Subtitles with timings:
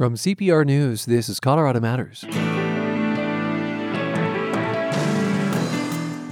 [0.00, 2.24] From CPR News, this is Colorado Matters.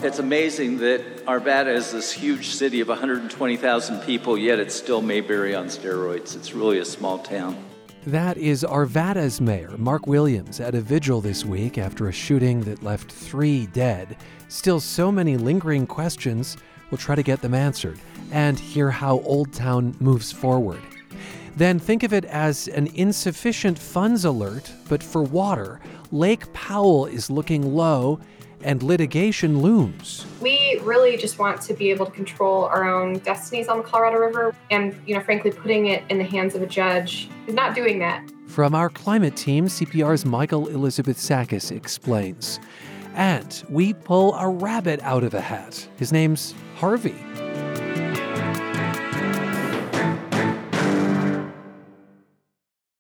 [0.03, 5.55] It's amazing that Arvada is this huge city of 120,000 people, yet it's still Mayberry
[5.55, 6.35] on steroids.
[6.35, 7.63] It's really a small town.
[8.07, 12.83] That is Arvada's mayor, Mark Williams, at a vigil this week after a shooting that
[12.83, 14.17] left three dead.
[14.49, 16.57] Still, so many lingering questions.
[16.91, 18.01] We'll try to get them answered
[18.33, 20.81] and hear how Old Town moves forward.
[21.59, 25.81] Then think of it as an insufficient funds alert, but for water.
[26.13, 28.21] Lake Powell is looking low
[28.63, 30.25] and litigation looms.
[30.41, 34.19] We really just want to be able to control our own destinies on the Colorado
[34.19, 37.75] River and, you know, frankly, putting it in the hands of a judge is not
[37.75, 38.31] doing that.
[38.47, 42.61] From our climate team, CPR's Michael Elizabeth Sakas explains.
[43.15, 45.89] And we pull a rabbit out of a hat.
[45.97, 47.17] His name's Harvey.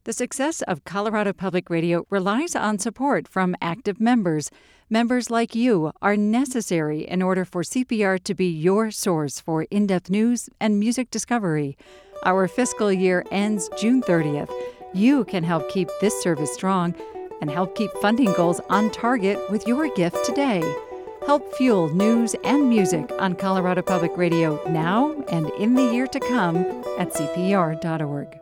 [0.08, 4.50] The success of Colorado Public Radio relies on support from active members.
[4.88, 9.86] Members like you are necessary in order for CPR to be your source for in
[9.86, 11.77] depth news and music discovery.
[12.24, 14.50] Our fiscal year ends June 30th.
[14.94, 16.94] You can help keep this service strong
[17.42, 20.62] and help keep funding goals on target with your gift today.
[21.27, 26.18] Help fuel news and music on Colorado Public Radio now and in the year to
[26.18, 26.56] come
[26.98, 28.40] at CPR.org.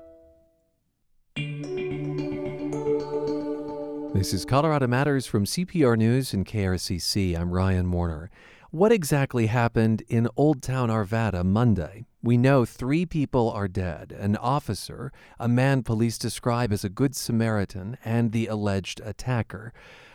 [4.16, 7.38] This is Colorado Matters from CPR News and KRCC.
[7.38, 8.30] I'm Ryan Warner.
[8.70, 12.06] What exactly happened in Old Town Arvada Monday?
[12.22, 17.14] We know three people are dead an officer, a man police describe as a Good
[17.14, 19.74] Samaritan, and the alleged attacker.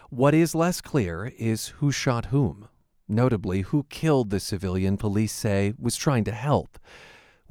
[0.10, 2.70] What is less clear is who shot whom.
[3.08, 6.80] Notably, who killed the civilian police say was trying to help.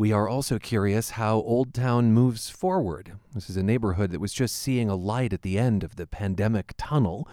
[0.01, 3.19] We are also curious how Old Town moves forward.
[3.35, 6.07] This is a neighborhood that was just seeing a light at the end of the
[6.07, 7.29] pandemic tunnel.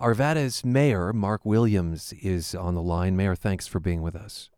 [0.00, 3.16] Arvada's mayor, Mark Williams, is on the line.
[3.16, 4.50] Mayor, thanks for being with us.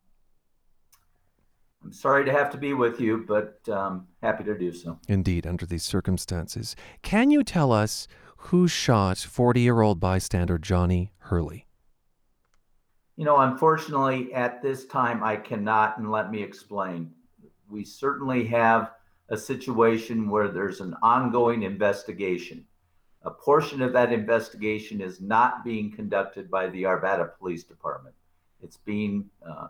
[1.84, 4.98] I'm sorry to have to be with you, but um, happy to do so.
[5.06, 6.74] Indeed, under these circumstances.
[7.02, 11.66] Can you tell us who shot 40 year old bystander Johnny Hurley?
[13.16, 17.12] You know, unfortunately, at this time, I cannot, and let me explain
[17.70, 18.92] we certainly have
[19.28, 22.64] a situation where there's an ongoing investigation.
[23.22, 28.14] A portion of that investigation is not being conducted by the Arvada Police Department.
[28.62, 29.68] It's being uh,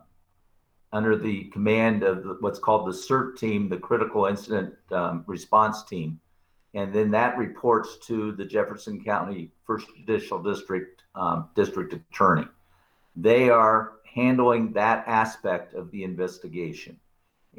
[0.93, 6.21] under the command of what's called the CIRT team, the Critical Incident um, Response Team.
[6.75, 12.47] And then that reports to the Jefferson County First Judicial District um, District Attorney.
[13.17, 16.99] They are handling that aspect of the investigation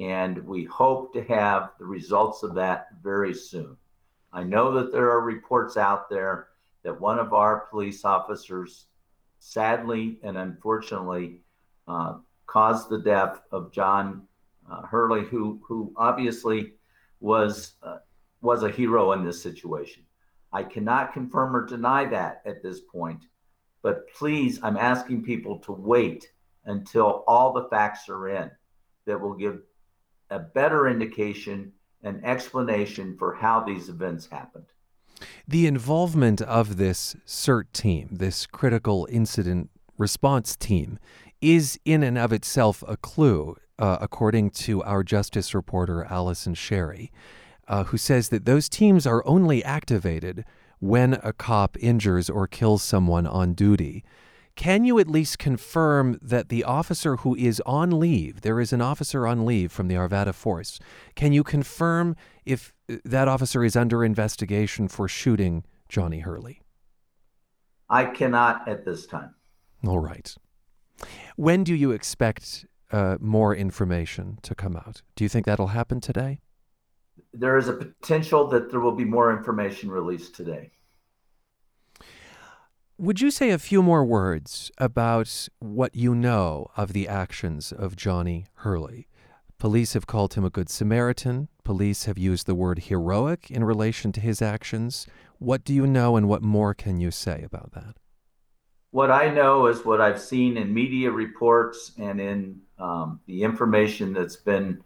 [0.02, 3.78] and we hope to have the results of that very soon.
[4.34, 6.48] I know that there are reports out there
[6.84, 8.88] that one of our police officers,
[9.38, 11.42] sadly and unfortunately,
[11.88, 12.16] uh,
[12.48, 14.24] caused the death of John
[14.70, 16.74] uh, Hurley, who who obviously
[17.20, 17.98] was uh,
[18.42, 20.04] was a hero in this situation.
[20.52, 23.26] I cannot confirm or deny that at this point,
[23.84, 26.32] but please, I'm asking people to wait
[26.66, 28.50] until all the facts are in
[29.06, 29.62] that will give
[30.32, 34.66] a better indication and explanation for how these events happened.
[35.48, 40.98] The involvement of this CIRT team, this critical incident response team,
[41.42, 47.12] is in and of itself a clue, uh, according to our justice reporter, Allison Sherry,
[47.68, 50.44] uh, who says that those teams are only activated
[50.80, 54.04] when a cop injures or kills someone on duty.
[54.56, 58.82] Can you at least confirm that the officer who is on leave, there is an
[58.82, 60.80] officer on leave from the Arvada force,
[61.16, 66.62] can you confirm if uh, that officer is under investigation for shooting Johnny Hurley?
[67.90, 69.36] I cannot at this time.
[69.86, 70.34] All right.
[71.36, 75.02] When do you expect uh, more information to come out?
[75.16, 76.40] Do you think that'll happen today?
[77.34, 80.72] There is a potential that there will be more information released today.
[83.02, 87.96] Would you say a few more words about what you know of the actions of
[87.96, 89.08] Johnny Hurley?
[89.58, 91.48] Police have called him a good Samaritan.
[91.64, 95.08] Police have used the word heroic in relation to his actions.
[95.40, 97.96] What do you know, and what more can you say about that?
[98.92, 104.14] What I know is what I've seen in media reports and in um, the information
[104.14, 104.84] that's been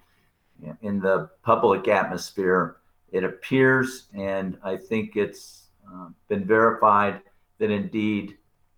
[0.82, 2.78] in the public atmosphere.
[3.12, 7.20] It appears, and I think it's uh, been verified
[7.58, 8.38] that indeed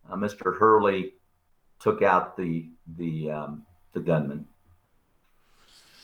[0.10, 0.58] uh, Mr.
[0.58, 1.14] Hurley
[1.80, 3.64] took out the the um,
[3.94, 4.48] the gunman.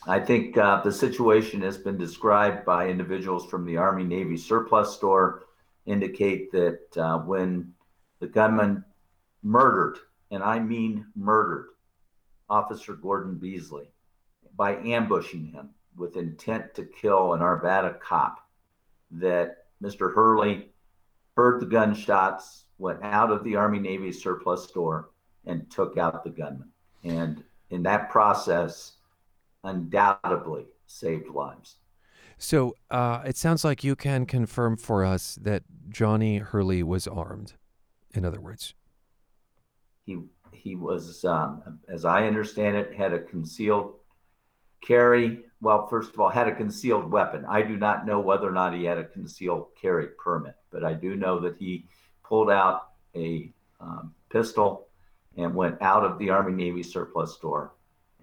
[0.05, 4.93] I think uh, the situation has been described by individuals from the Army Navy surplus
[4.93, 5.43] store,
[5.85, 7.73] indicate that uh, when
[8.19, 8.83] the gunman
[9.43, 9.99] murdered,
[10.29, 11.67] and I mean murdered,
[12.49, 13.89] Officer Gordon Beasley
[14.55, 18.39] by ambushing him with intent to kill an Arvada cop,
[19.11, 20.13] that Mr.
[20.13, 20.69] Hurley
[21.35, 25.09] heard the gunshots, went out of the Army Navy surplus store,
[25.45, 26.69] and took out the gunman.
[27.03, 28.97] And in that process,
[29.63, 31.77] undoubtedly saved lives.
[32.37, 37.53] So uh, it sounds like you can confirm for us that Johnny Hurley was armed.
[38.13, 38.73] In other words,
[40.05, 40.19] he
[40.51, 43.95] he was, um, as I understand it, had a concealed
[44.81, 45.45] carry.
[45.61, 47.45] Well, first of all, had a concealed weapon.
[47.49, 50.93] I do not know whether or not he had a concealed carry permit, but I
[50.93, 51.85] do know that he
[52.33, 54.87] pulled out a um, pistol
[55.37, 57.73] and went out of the Army Navy surplus store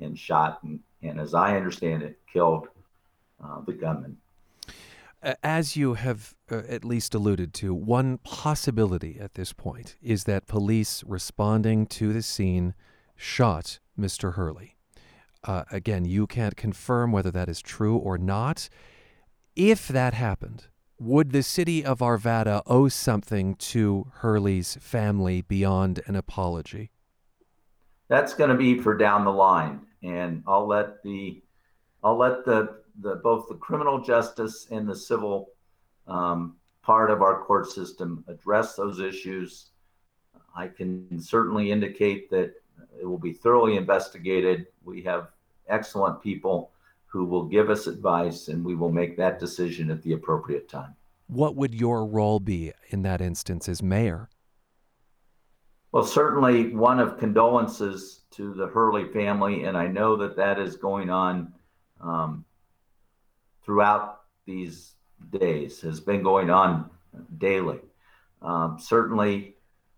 [0.00, 2.66] and shot and, and as I understand it, killed
[3.40, 4.16] uh, the gunman.
[5.44, 10.48] As you have uh, at least alluded to, one possibility at this point is that
[10.48, 12.74] police responding to the scene
[13.14, 14.34] shot Mr.
[14.34, 14.74] Hurley.
[15.44, 18.68] Uh, again, you can't confirm whether that is true or not.
[19.54, 20.66] If that happened,
[21.00, 26.90] would the city of Arvada owe something to Hurley's family beyond an apology?
[28.08, 31.42] That's going to be for down the line, and I'll let the
[32.04, 35.50] I'll let the the both the criminal justice and the civil
[36.06, 39.70] um, part of our court system address those issues.
[40.54, 42.52] I can certainly indicate that
[43.00, 44.66] it will be thoroughly investigated.
[44.84, 45.28] We have
[45.68, 46.72] excellent people
[47.10, 50.94] who will give us advice, and we will make that decision at the appropriate time.
[51.26, 54.28] What would your role be in that instance as mayor?
[55.90, 60.76] Well, certainly one of condolences to the Hurley family, and I know that that is
[60.76, 61.52] going on
[62.00, 62.44] um,
[63.64, 64.92] throughout these
[65.30, 66.90] days, has been going on
[67.38, 67.80] daily.
[68.40, 69.56] Um, certainly,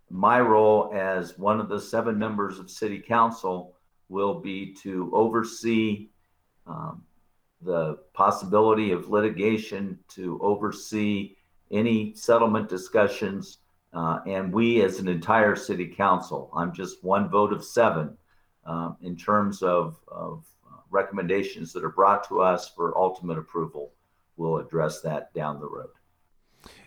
[0.09, 3.75] my role as one of the seven members of City Council
[4.09, 6.09] will be to oversee
[6.67, 7.03] um,
[7.61, 11.37] the possibility of litigation, to oversee
[11.71, 13.59] any settlement discussions,
[13.93, 16.51] uh, and we as an entire city council.
[16.55, 18.17] I'm just one vote of seven
[18.65, 23.93] um, in terms of, of uh, recommendations that are brought to us for ultimate approval.
[24.37, 25.91] We'll address that down the road.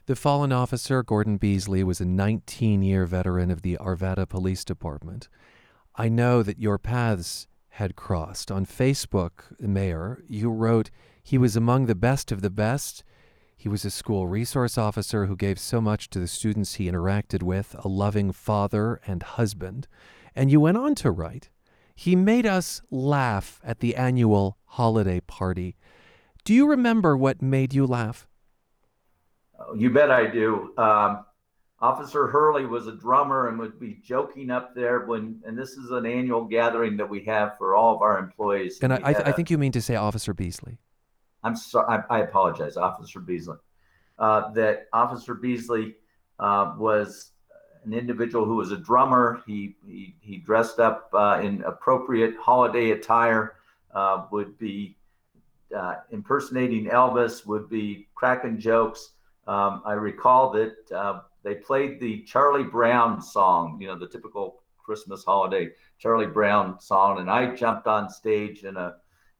[0.07, 5.27] The fallen officer, Gordon Beasley, was a 19 year veteran of the Arvada Police Department.
[5.95, 8.49] I know that your paths had crossed.
[8.49, 10.91] On Facebook, Mayor, you wrote,
[11.21, 13.03] He was among the best of the best.
[13.57, 17.43] He was a school resource officer who gave so much to the students he interacted
[17.43, 19.89] with, a loving father and husband.
[20.33, 21.49] And you went on to write,
[21.93, 25.75] He made us laugh at the annual holiday party.
[26.45, 28.25] Do you remember what made you laugh?
[29.75, 30.73] You bet I do.
[30.77, 31.25] Um,
[31.81, 35.91] Officer Hurley was a drummer and would be joking up there when, and this is
[35.91, 38.79] an annual gathering that we have for all of our employees.
[38.81, 40.77] And I, I, I think you mean to say Officer Beasley.
[41.43, 43.57] I'm sorry, I, I apologize, Officer Beasley.
[44.17, 45.95] Uh, that Officer Beasley
[46.39, 47.31] uh, was
[47.83, 49.43] an individual who was a drummer.
[49.45, 53.55] He he, he dressed up uh, in appropriate holiday attire.
[53.93, 54.97] Uh, would be
[55.77, 57.45] uh, impersonating Elvis.
[57.45, 59.11] Would be cracking jokes.
[59.47, 64.63] Um, I recall that uh, they played the Charlie Brown song, you know, the typical
[64.83, 65.69] Christmas holiday
[65.99, 68.95] Charlie Brown song, and I jumped on stage in a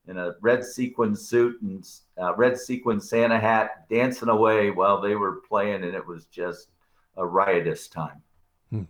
[0.08, 1.84] in a red sequin suit and
[2.16, 6.68] uh, red sequin Santa hat, dancing away while they were playing, and it was just
[7.16, 8.22] a riotous time.
[8.70, 8.82] Hmm.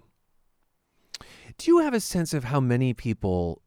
[1.57, 3.63] Do you have a sense of how many people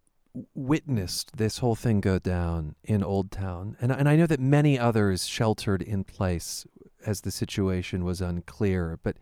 [0.54, 3.78] witnessed this whole thing go down in Old Town?
[3.82, 6.68] And, and I know that many others sheltered in place
[7.06, 9.00] as the situation was unclear.
[9.02, 9.18] But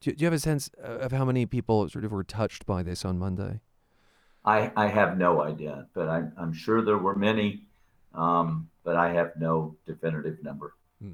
[0.00, 2.82] do, do you have a sense of how many people sort of were touched by
[2.82, 3.60] this on Monday?
[4.44, 7.66] I, I have no idea, but I'm, I'm sure there were many,
[8.14, 10.74] um, but I have no definitive number.
[11.00, 11.12] Hmm.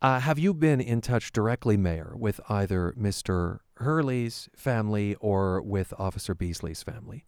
[0.00, 3.58] Uh, have you been in touch directly, Mayor, with either Mr.
[3.76, 7.26] Hurley's family or with Officer Beasley's family?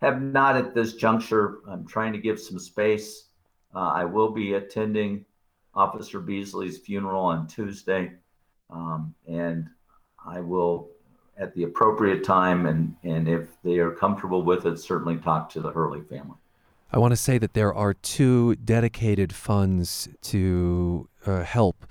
[0.00, 1.58] Have not at this juncture.
[1.68, 3.28] I'm trying to give some space.
[3.74, 5.24] Uh, I will be attending
[5.74, 8.12] Officer Beasley's funeral on Tuesday,
[8.72, 9.68] um, and
[10.24, 10.88] I will,
[11.38, 15.60] at the appropriate time, and and if they are comfortable with it, certainly talk to
[15.60, 16.36] the Hurley family.
[16.90, 21.86] I want to say that there are two dedicated funds to uh, help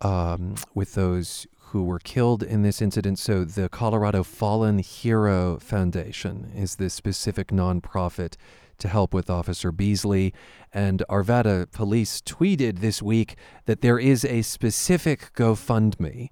[0.00, 3.18] um, with those who were killed in this incident.
[3.18, 8.34] So, the Colorado Fallen Hero Foundation is the specific nonprofit
[8.80, 10.34] to help with Officer Beasley.
[10.72, 16.30] And Arvada police tweeted this week that there is a specific GoFundMe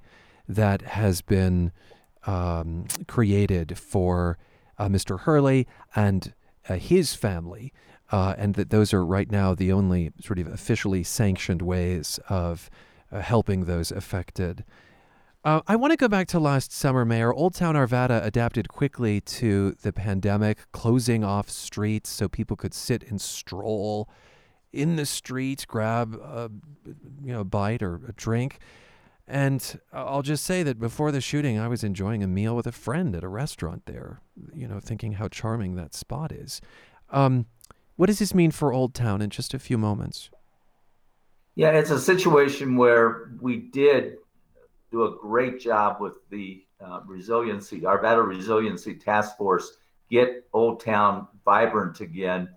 [0.48, 1.72] that has been
[2.26, 4.38] um, created for
[4.78, 5.20] uh, Mr.
[5.20, 6.34] Hurley and
[6.68, 7.72] uh, his family.
[8.10, 12.70] Uh, and that those are right now the only sort of officially sanctioned ways of
[13.12, 14.64] uh, helping those affected.
[15.44, 17.32] Uh, I want to go back to last summer, Mayor.
[17.32, 23.04] Old Town Arvada adapted quickly to the pandemic, closing off streets so people could sit
[23.04, 24.08] and stroll
[24.72, 26.50] in the streets, grab a
[27.24, 28.58] you know bite or a drink.
[29.28, 32.72] And I'll just say that before the shooting, I was enjoying a meal with a
[32.72, 34.22] friend at a restaurant there,
[34.54, 36.62] you know, thinking how charming that spot is.
[37.10, 37.46] Um,
[37.96, 40.30] what does this mean for Old Town in just a few moments?
[41.56, 44.16] Yeah, it's a situation where we did
[44.90, 49.76] do a great job with the uh, resiliency, Arvada Resiliency Task Force,
[50.10, 52.48] get Old Town vibrant again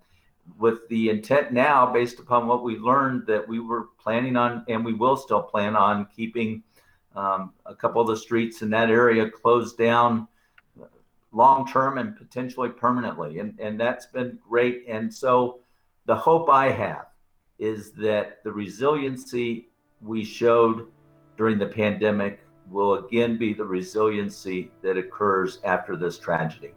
[0.58, 4.84] with the intent now, based upon what we learned, that we were planning on, and
[4.84, 6.64] we will still plan on keeping
[7.16, 10.28] um, a couple of the streets in that area closed down
[11.32, 13.40] long term and potentially permanently.
[13.40, 14.84] And, and that's been great.
[14.88, 15.60] And so
[16.06, 17.08] the hope I have
[17.60, 19.70] is that the resiliency
[20.02, 20.88] we showed
[21.42, 26.72] during the pandemic will again be the resiliency that occurs after this tragedy.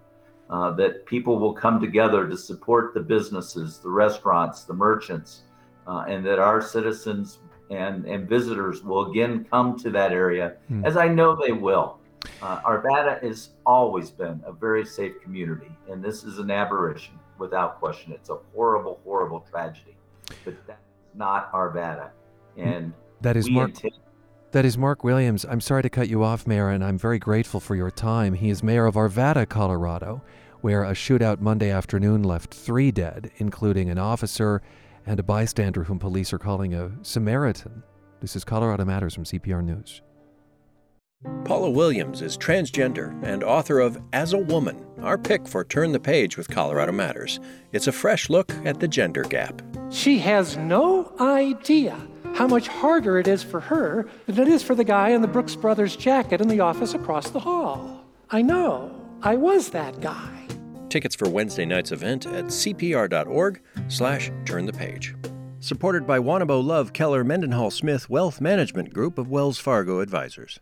[0.49, 5.43] Uh, that people will come together to support the businesses, the restaurants, the merchants,
[5.87, 7.41] uh, and that our citizens
[7.71, 10.83] and, and visitors will again come to that area, mm.
[10.87, 11.99] as I know they will.
[12.41, 17.79] Uh, Arvada has always been a very safe community, and this is an aberration without
[17.79, 18.13] question.
[18.13, 19.95] It's a horrible, horrible tragedy,
[20.43, 20.81] but that's
[21.15, 22.09] not Arvada.
[22.57, 23.71] And that is Mark.
[23.71, 24.04] Intend-
[24.55, 25.45] that is Mark Williams.
[25.45, 28.35] I'm sorry to cut you off, Mayor, and I'm very grateful for your time.
[28.35, 30.23] He is mayor of Arvada, Colorado,
[30.61, 34.63] where a shootout Monday afternoon left three dead, including an officer
[35.07, 37.83] and a bystander whom police are calling a Samaritan.
[38.21, 40.03] This is Colorado Matters from CPR News.
[41.45, 45.99] Paula Williams is transgender and author of As a Woman, our pick for Turn the
[45.99, 47.41] Page with Colorado Matters.
[47.73, 49.63] It's a fresh look at the gender gap.
[49.91, 51.99] She has no idea
[52.35, 55.29] how much harder it is for her than it is for the guy in the
[55.29, 58.05] Brooks Brothers jacket in the office across the hall.
[58.31, 58.95] I know.
[59.23, 60.47] I was that guy.
[60.89, 65.15] Tickets for Wednesday night's event at cpr.org slash turn the page.
[65.61, 70.61] Supported by Wanabo Love Keller Mendenhall Smith Wealth Management Group of Wells Fargo Advisors.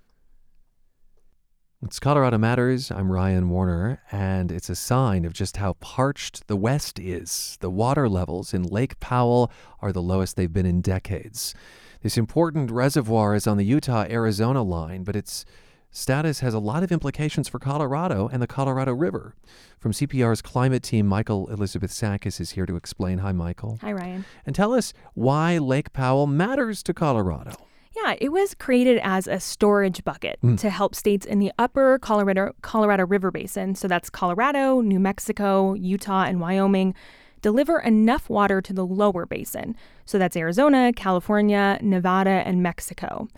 [1.85, 2.93] It's Colorado Matters.
[2.93, 7.59] I'm Ryan Warner, and it's a sign of just how parched the West is.
[7.61, 11.57] The water levels in Lake Powell are the lowest they've been in decades.
[12.03, 15.45] This important reservoir is on the Utah Arizona line, but its
[15.91, 19.35] status has a lot of implications for Colorado and the Colorado River.
[19.81, 23.19] From CPR's climate team, Michael Elizabeth Sakas is here to explain.
[23.19, 23.79] Hi, Michael.
[23.81, 24.25] Hi, Ryan.
[24.47, 27.57] And tell us why Lake Powell matters to Colorado.
[27.95, 30.59] Yeah, it was created as a storage bucket mm.
[30.59, 35.75] to help states in the upper Colorado, Colorado River Basin, so that's Colorado, New Mexico,
[35.75, 36.95] Utah, and Wyoming,
[37.43, 39.77] deliver enough water to the lower basin.
[40.07, 43.29] So that's Arizona, California, Nevada, and Mexico.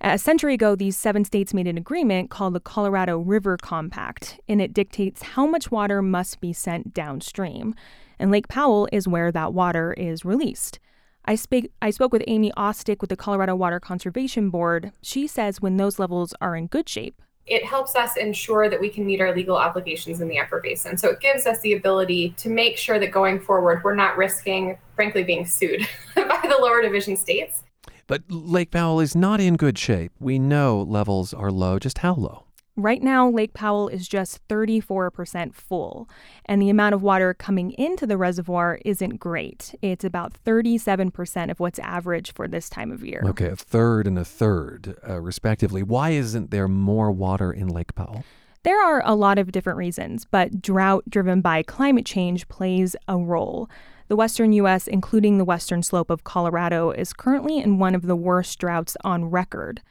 [0.00, 4.60] A century ago, these seven states made an agreement called the Colorado River Compact, and
[4.60, 7.72] it dictates how much water must be sent downstream.
[8.18, 10.80] And Lake Powell is where that water is released.
[11.24, 14.92] I, speak, I spoke with Amy Ostdiek with the Colorado Water Conservation Board.
[15.02, 18.88] She says when those levels are in good shape, it helps us ensure that we
[18.88, 20.96] can meet our legal obligations in the upper basin.
[20.96, 24.78] So it gives us the ability to make sure that going forward, we're not risking,
[24.94, 27.62] frankly, being sued by the lower division states.
[28.06, 30.12] But Lake Powell is not in good shape.
[30.20, 31.78] We know levels are low.
[31.78, 32.44] Just how low?
[32.76, 36.08] Right now, Lake Powell is just 34% full,
[36.46, 39.74] and the amount of water coming into the reservoir isn't great.
[39.82, 43.22] It's about 37% of what's average for this time of year.
[43.26, 45.82] Okay, a third and a third, uh, respectively.
[45.82, 48.24] Why isn't there more water in Lake Powell?
[48.62, 53.18] There are a lot of different reasons, but drought driven by climate change plays a
[53.18, 53.68] role.
[54.08, 58.16] The western U.S., including the western slope of Colorado, is currently in one of the
[58.16, 59.82] worst droughts on record.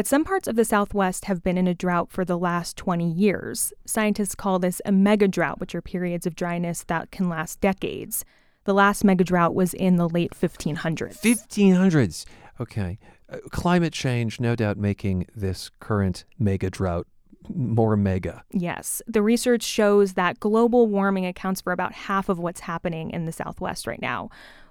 [0.00, 3.06] But some parts of the Southwest have been in a drought for the last 20
[3.06, 3.70] years.
[3.84, 8.24] Scientists call this a mega drought, which are periods of dryness that can last decades.
[8.64, 11.20] The last mega drought was in the late 1500s.
[11.20, 12.24] 1500s.
[12.58, 12.98] Okay.
[13.30, 17.06] Uh, climate change, no doubt, making this current mega drought
[17.54, 18.42] more mega.
[18.52, 19.02] Yes.
[19.06, 23.32] The research shows that global warming accounts for about half of what's happening in the
[23.32, 24.30] Southwest right now.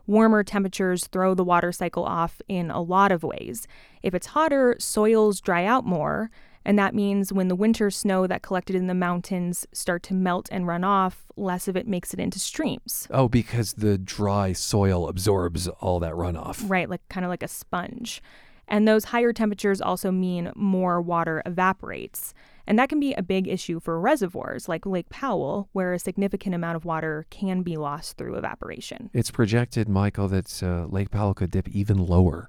[0.10, 3.68] Warmer temperatures throw the water cycle off in a lot of ways.
[4.02, 6.32] If it's hotter, soils dry out more,
[6.66, 10.50] And that means when the winter snow that collected in the mountains start to melt
[10.52, 13.08] and run off, less of it makes it into streams.
[13.12, 16.64] Oh, because the dry soil absorbs all that runoff.
[16.70, 18.22] Right, like kind of like a sponge.
[18.68, 22.34] And those higher temperatures also mean more water evaporates.
[22.70, 26.54] And that can be a big issue for reservoirs like Lake Powell, where a significant
[26.54, 29.10] amount of water can be lost through evaporation.
[29.12, 32.48] It's projected, Michael, that uh, Lake Powell could dip even lower.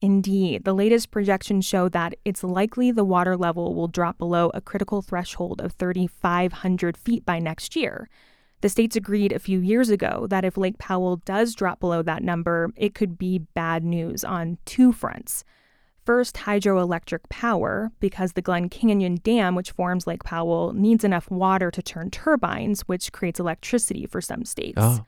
[0.00, 4.62] Indeed, the latest projections show that it's likely the water level will drop below a
[4.62, 8.08] critical threshold of 3,500 feet by next year.
[8.62, 12.22] The states agreed a few years ago that if Lake Powell does drop below that
[12.22, 15.44] number, it could be bad news on two fronts
[16.08, 21.70] first hydroelectric power because the Glen Canyon Dam, which forms Lake Powell, needs enough water
[21.70, 24.78] to turn turbines, which creates electricity for some states.
[24.78, 25.04] Oh.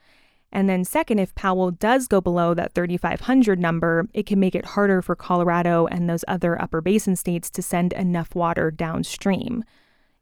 [0.52, 4.66] And then, second, if Powell does go below that 3,500 number, it can make it
[4.66, 9.64] harder for Colorado and those other upper basin states to send enough water downstream.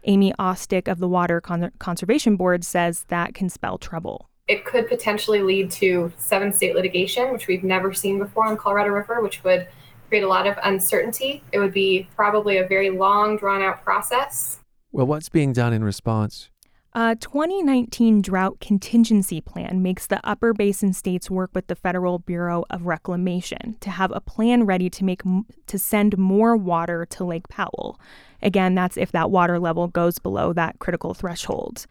[0.04, 4.28] Amy Ostdiek of the Water Con- Conservation Board says that can spell trouble.
[4.46, 8.90] It could potentially lead to seven state litigation, which we've never seen before on Colorado
[8.90, 9.66] River, which would
[10.08, 11.42] create a lot of uncertainty.
[11.52, 14.58] It would be probably a very long, drawn out process.
[14.90, 16.50] Well, what's being done in response?
[16.94, 22.64] A 2019 drought contingency plan makes the upper basin states work with the Federal Bureau
[22.70, 25.22] of Reclamation to have a plan ready to make
[25.66, 28.00] to send more water to Lake Powell.
[28.42, 31.86] Again, that's if that water level goes below that critical threshold.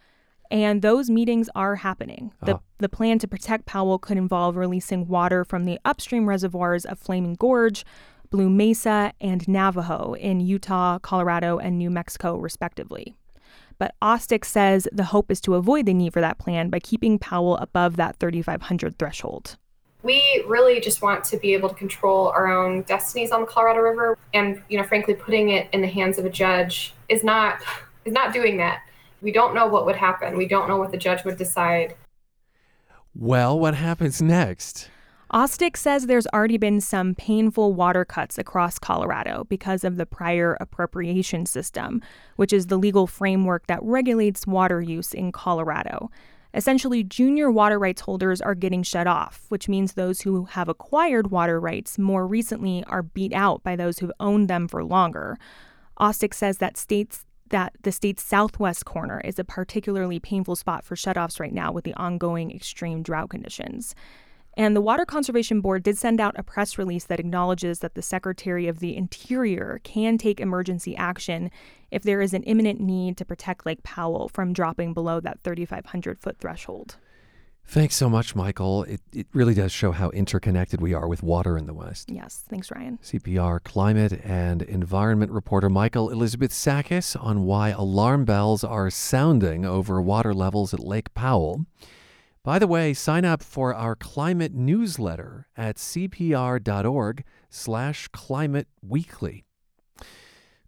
[0.50, 2.32] And those meetings are happening.
[2.44, 2.60] The, Ah.
[2.80, 7.36] the plan to protect Powell could involve releasing water from the upstream reservoirs of Flaming
[7.36, 7.86] Gorge,
[8.30, 13.16] Blue Mesa, and Navajo in Utah, Colorado, and New Mexico, respectively.
[13.80, 17.20] But Ostdiek says the hope is to avoid the need for that plan by keeping
[17.20, 19.58] Powell above that 3,500 threshold.
[20.04, 23.82] We really just want to be able to control our own destinies on the Colorado
[23.82, 27.60] River, and you know, frankly, putting it in the hands of a judge is not
[28.06, 28.82] is not doing that.
[29.22, 30.38] We don't know what would happen.
[30.38, 31.96] We don't know what the judge would decide.
[33.16, 34.90] Well, what happens next?
[35.34, 40.56] Ostdiek says there's already been some painful water cuts across Colorado because of the prior
[40.62, 42.02] appropriation system,
[42.38, 46.10] which is the legal framework that regulates water use in Colorado.
[46.54, 51.30] Essentially, junior water rights holders are getting shut off, which means those who have acquired
[51.30, 55.38] water rights more recently are beat out by those who've owned them for longer.
[56.00, 60.96] Ostdiek says that states that the state's southwest corner is a particularly painful spot for
[60.96, 63.96] shutoffs right now with the ongoing extreme drought conditions.
[64.58, 68.02] And the Water Conservation Board did send out a press release that acknowledges that the
[68.02, 71.52] Secretary of the Interior can take emergency action
[71.92, 76.20] if there is an imminent need to protect Lake Powell from dropping below that 3,500
[76.20, 76.98] foot threshold.
[77.70, 78.84] Thanks so much, Michael.
[78.84, 82.10] It, it really does show how interconnected we are with water in the West.
[82.10, 82.98] Yes, thanks, Ryan.
[83.04, 90.02] CPR climate and environment reporter Michael Elizabeth Sakas on why alarm bells are sounding over
[90.02, 91.66] water levels at Lake Powell.
[92.42, 99.44] By the way, sign up for our climate newsletter at cpr.org slash climate weekly.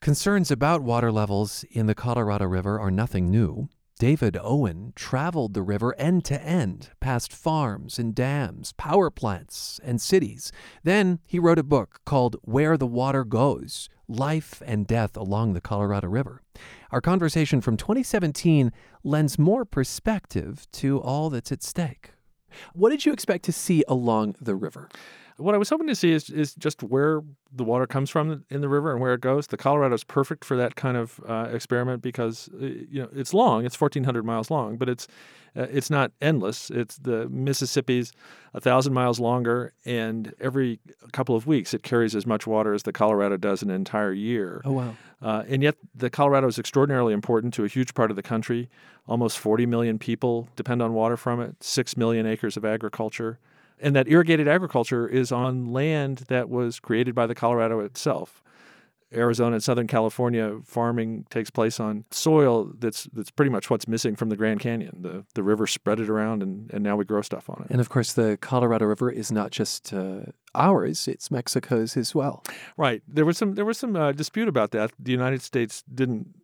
[0.01, 3.69] Concerns about water levels in the Colorado River are nothing new.
[3.99, 9.99] David Owen traveled the river end to end, past farms and dams, power plants, and
[9.99, 10.53] cities.
[10.85, 15.59] Then he wrote a book called Where the Water Goes Life and Death Along the
[15.59, 16.41] Colorado River.
[16.91, 18.71] Our conversation from 2017
[19.03, 22.11] lends more perspective to all that's at stake.
[22.71, 24.87] What did you expect to see along the river?
[25.39, 27.21] What I was hoping to see is is just where
[27.51, 29.47] the water comes from in the river and where it goes.
[29.47, 33.33] The Colorado is perfect for that kind of uh, experiment because uh, you know it's
[33.33, 33.65] long.
[33.65, 35.07] It's 1,400 miles long, but it's
[35.55, 36.69] uh, it's not endless.
[36.69, 38.11] It's the Mississippi's
[38.53, 40.79] a thousand miles longer, and every
[41.11, 44.13] couple of weeks it carries as much water as the Colorado does in an entire
[44.13, 44.61] year.
[44.65, 44.95] Oh, wow.
[45.21, 48.69] Uh, and yet, the Colorado is extraordinarily important to a huge part of the country.
[49.07, 53.39] Almost 40 million people depend on water from it, 6 million acres of agriculture.
[53.81, 58.43] And that irrigated agriculture is on land that was created by the Colorado itself.
[59.13, 64.15] Arizona and Southern California farming takes place on soil that's that's pretty much what's missing
[64.15, 64.97] from the Grand Canyon.
[65.01, 67.71] The the river spread it around and, and now we grow stuff on it.
[67.71, 72.43] And of course, the Colorado River is not just uh, ours; it's Mexico's as well.
[72.77, 73.01] Right.
[73.07, 74.91] There was some there was some uh, dispute about that.
[74.99, 76.35] The United States didn't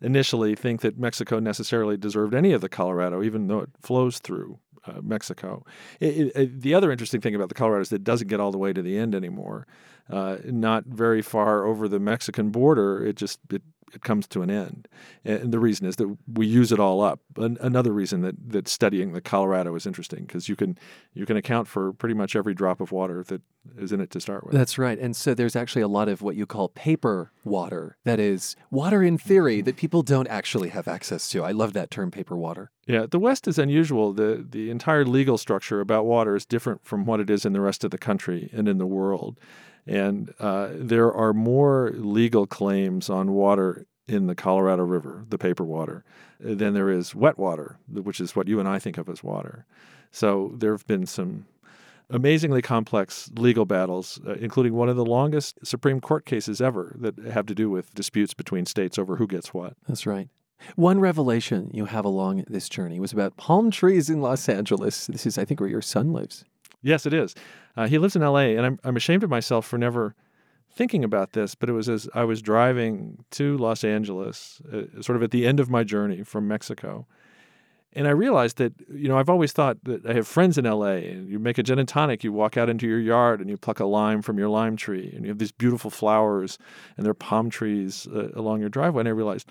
[0.00, 4.58] initially think that Mexico necessarily deserved any of the Colorado, even though it flows through
[4.86, 5.64] uh, Mexico.
[6.00, 8.52] It, it, the other interesting thing about the Colorado is that it doesn't get all
[8.52, 9.66] the way to the end anymore.
[10.10, 13.62] Uh, not very far over the Mexican border, it just it
[13.94, 14.88] it comes to an end.
[15.24, 17.20] And the reason is that we use it all up.
[17.36, 20.78] another reason that, that studying the Colorado is interesting because you can
[21.12, 23.42] you can account for pretty much every drop of water that
[23.78, 24.54] is in it to start with.
[24.54, 24.98] That's right.
[24.98, 27.96] And so there's actually a lot of what you call paper water.
[28.04, 31.44] That is water in theory that people don't actually have access to.
[31.44, 32.70] I love that term paper water.
[32.86, 34.12] Yeah, the West is unusual.
[34.12, 37.60] The the entire legal structure about water is different from what it is in the
[37.60, 39.38] rest of the country and in the world.
[39.86, 45.64] And uh, there are more legal claims on water in the Colorado River, the paper
[45.64, 46.04] water,
[46.40, 49.66] than there is wet water, which is what you and I think of as water.
[50.10, 51.46] So there have been some
[52.10, 57.18] amazingly complex legal battles, uh, including one of the longest Supreme Court cases ever that
[57.18, 59.74] have to do with disputes between states over who gets what.
[59.88, 60.28] That's right.
[60.76, 65.06] One revelation you have along this journey was about palm trees in Los Angeles.
[65.06, 66.44] This is, I think, where your son lives.
[66.84, 67.34] Yes, it is.
[67.76, 70.14] Uh, he lives in L.A., and I'm I'm ashamed of myself for never
[70.70, 71.54] thinking about this.
[71.54, 75.46] But it was as I was driving to Los Angeles, uh, sort of at the
[75.46, 77.06] end of my journey from Mexico,
[77.94, 81.08] and I realized that you know I've always thought that I have friends in L.A.
[81.08, 83.56] and you make a gin and tonic, you walk out into your yard and you
[83.56, 86.58] pluck a lime from your lime tree, and you have these beautiful flowers
[86.96, 89.00] and there are palm trees uh, along your driveway.
[89.00, 89.50] And I realized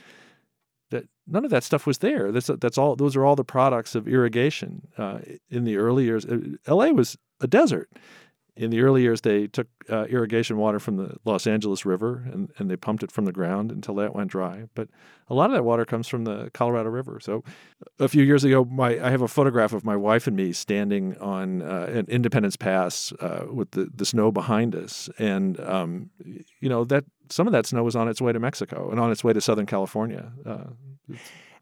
[1.28, 2.32] none of that stuff was there.
[2.32, 2.96] That's that's all.
[2.96, 6.26] Those are all the products of irrigation uh, in the early years.
[6.26, 6.92] Uh, L.A.
[6.94, 7.90] was a desert.
[8.56, 12.52] In the early years, they took uh, irrigation water from the Los Angeles River and,
[12.60, 14.66] and they pumped it from the ground until that went dry.
[14.76, 14.90] But
[15.28, 17.20] a lot of that water comes from the Colorado River.
[17.20, 17.44] So
[18.00, 21.18] a few years ago, my I have a photograph of my wife and me standing
[21.18, 26.12] on uh, an Independence Pass uh, with the, the snow behind us, and um,
[26.60, 29.12] you know that some of that snow was on its way to Mexico and on
[29.12, 30.32] its way to Southern California.
[30.46, 31.16] Uh,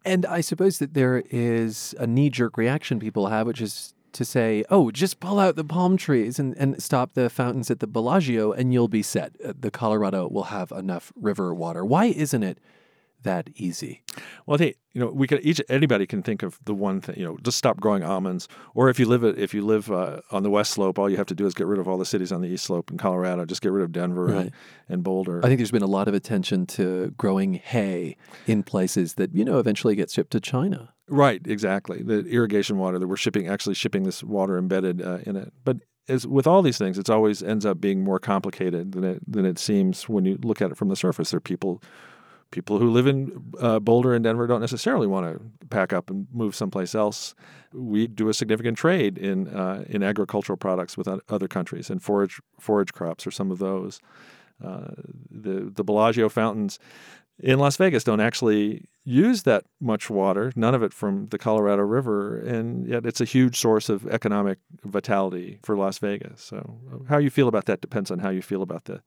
[0.04, 4.26] and I suppose that there is a knee jerk reaction people have, which is to
[4.26, 7.88] say, oh, just pull out the palm trees and, and stop the fountains at the
[7.88, 9.34] Bellagio and you'll be set.
[9.44, 11.86] Uh, the Colorado will have enough river water.
[11.86, 12.58] Why isn't it
[13.24, 14.02] that easy?
[14.46, 17.16] Well, I think you know we could each anybody can think of the one thing
[17.18, 20.44] you know just stop growing almonds, or if you live if you live uh, on
[20.44, 22.32] the west slope, all you have to do is get rid of all the cities
[22.32, 23.46] on the east slope in Colorado.
[23.46, 24.36] Just get rid of Denver right.
[24.38, 24.52] and,
[24.90, 25.40] and, Boulder.
[25.44, 29.46] I think there's been a lot of attention to growing hay in places that you
[29.46, 30.94] know eventually get shipped to China.
[31.08, 32.04] Right, exactly.
[32.04, 35.52] The irrigation water that we're shipping, actually shipping this water embedded uh, in it.
[35.66, 39.32] But as with all these things, it's always ends up being more complicated than it
[39.32, 41.32] than it seems when you look at it from the surface.
[41.32, 41.82] There are people
[42.52, 46.28] people who live in uh, Boulder and Denver don't necessarily want to pack up and
[46.32, 47.34] move someplace else.
[47.74, 52.42] We do a significant trade in uh, in agricultural products with other countries, and forage
[52.60, 54.00] forage crops are some of those.
[54.64, 54.92] Uh,
[55.30, 56.78] the the Bellagio fountains
[57.42, 61.82] in Las Vegas don't actually use that much water, none of it from the Colorado
[61.82, 66.42] River, and yet it's a huge source of economic vitality for Las Vegas.
[66.42, 66.78] So,
[67.10, 69.02] how you feel about that depends on how you feel about the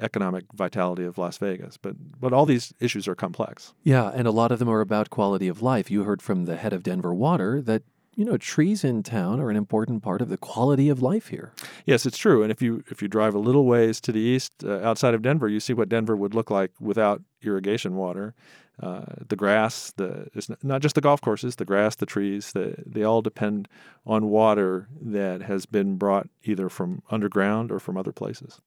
[0.00, 1.76] economic vitality of Las Vegas.
[1.76, 3.74] But but all these issues are complex.
[3.82, 5.90] Yeah, and a lot of them are about quality of life.
[5.90, 7.82] You heard from the head of Denver Water that
[8.16, 11.52] you know trees in town are an important part of the quality of life here.
[11.86, 12.42] Yes, it's true.
[12.42, 15.22] And if you if you drive a little ways to the east uh, outside of
[15.22, 18.34] Denver, you see what Denver would look like without irrigation water.
[18.82, 22.74] Uh, the grass, the it's not just the golf courses, the grass, the trees, the,
[22.86, 23.68] they all depend
[24.06, 28.60] on water that has been brought either from underground or from other places.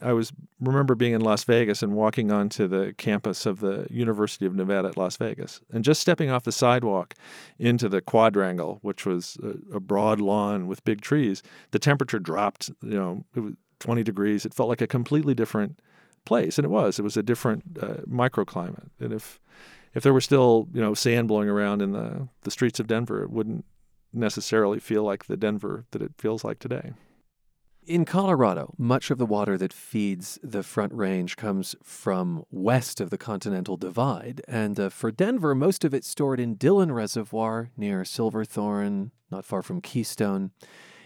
[0.00, 4.46] I was remember being in Las Vegas and walking onto the campus of the University
[4.46, 7.14] of Nevada at Las Vegas, and just stepping off the sidewalk
[7.58, 11.40] into the quadrangle, which was a, a broad lawn with big trees.
[11.70, 14.44] The temperature dropped, you know, it was 20 degrees.
[14.44, 15.80] It felt like a completely different
[16.24, 16.98] place, and it was.
[16.98, 18.90] It was a different uh, microclimate.
[19.00, 19.40] And if
[19.94, 23.22] if there were still you know sand blowing around in the the streets of Denver,
[23.22, 23.64] it wouldn't
[24.12, 26.92] necessarily feel like the Denver that it feels like today.
[27.84, 33.10] In Colorado, much of the water that feeds the Front Range comes from west of
[33.10, 38.04] the Continental Divide, and uh, for Denver, most of it's stored in Dillon Reservoir near
[38.04, 40.52] Silverthorne, not far from Keystone.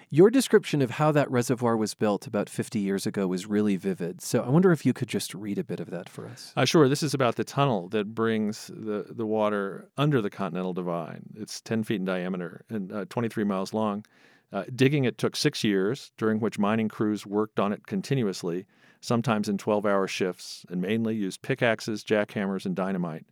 [0.08, 4.20] Your description of how that reservoir was built about 50 years ago was really vivid.
[4.20, 6.52] So I wonder if you could just read a bit of that for us.
[6.56, 6.88] Uh, sure.
[6.88, 11.22] This is about the tunnel that brings the, the water under the Continental Divide.
[11.34, 14.04] It's 10 feet in diameter and uh, 23 miles long.
[14.52, 18.64] Uh, digging it took six years, during which mining crews worked on it continuously,
[19.00, 23.26] sometimes in 12 hour shifts, and mainly used pickaxes, jackhammers, and dynamite.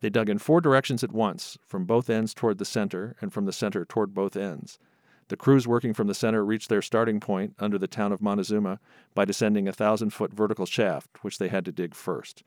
[0.00, 3.44] They dug in four directions at once, from both ends toward the center, and from
[3.44, 4.78] the center toward both ends.
[5.32, 8.78] The crews working from the center reached their starting point under the town of Montezuma
[9.14, 12.44] by descending a thousand foot vertical shaft, which they had to dig first.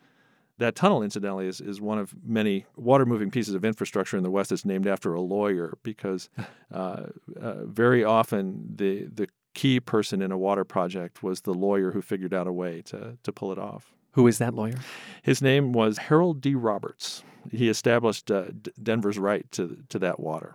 [0.60, 4.30] That tunnel, incidentally, is, is one of many water moving pieces of infrastructure in the
[4.30, 6.30] West that's named after a lawyer because
[6.72, 7.08] uh,
[7.42, 12.04] uh, very often the, the key person in a water project was the lawyer who
[12.04, 13.96] figured out a way to, to pull it off.
[14.12, 14.78] Who is that lawyer?
[15.24, 16.54] His name was Harold D.
[16.54, 17.24] Roberts.
[17.52, 20.54] He established uh, D- Denver's right to, to that water.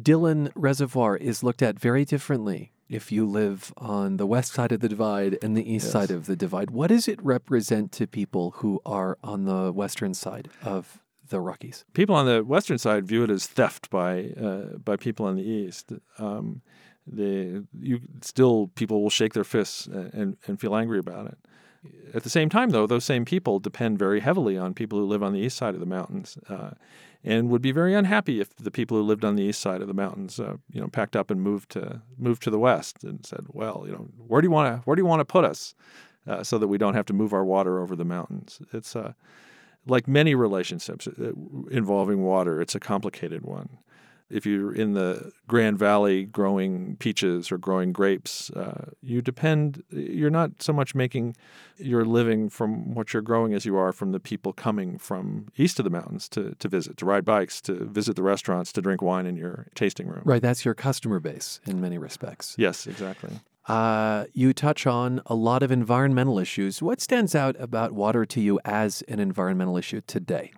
[0.00, 4.80] Dillon Reservoir is looked at very differently if you live on the west side of
[4.80, 5.92] the divide and the east Yes.
[5.92, 6.70] side of the divide.
[6.70, 11.84] What does it represent to people who are on the western side of the Rockies?
[11.94, 15.42] People on the western side view it as theft by uh, by people on the
[15.42, 15.92] east.
[16.18, 16.60] Um,
[17.06, 21.38] they you still people will shake their fists and, and, and feel angry about it.
[22.14, 25.22] At the same time, though, those same people depend very heavily on people who live
[25.22, 26.70] on the east side of the mountains, uh,
[27.26, 29.88] and would be very unhappy if the people who lived on the east side of
[29.88, 33.26] the mountains, uh, you know, packed up and moved to moved to the west and
[33.26, 35.44] said, "Well, you know, where do you want to where do you want to put
[35.44, 35.74] us,
[36.26, 39.12] uh, so that we don't have to move our water over the mountains?" It's uh,
[39.86, 41.32] like many relationships uh,
[41.70, 43.70] involving water, it's a complicated one.
[44.28, 50.30] If you're in the Grand Valley growing peaches or growing grapes, uh, you depend, you're
[50.30, 51.36] not so much making
[51.78, 55.78] your living from what you're growing as you are from the people coming from east
[55.78, 59.00] of the mountains to, to visit, to ride bikes, to visit the restaurants, to drink
[59.00, 60.22] wine in your tasting room.
[60.24, 62.56] Right, that's your customer base in many respects.
[62.58, 63.30] Yes, exactly.
[63.68, 66.80] Uh, you touch on a lot of environmental issues.
[66.80, 70.52] What stands out about water to you as an environmental issue today?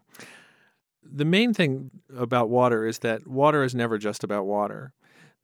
[1.03, 4.93] The main thing about water is that water is never just about water.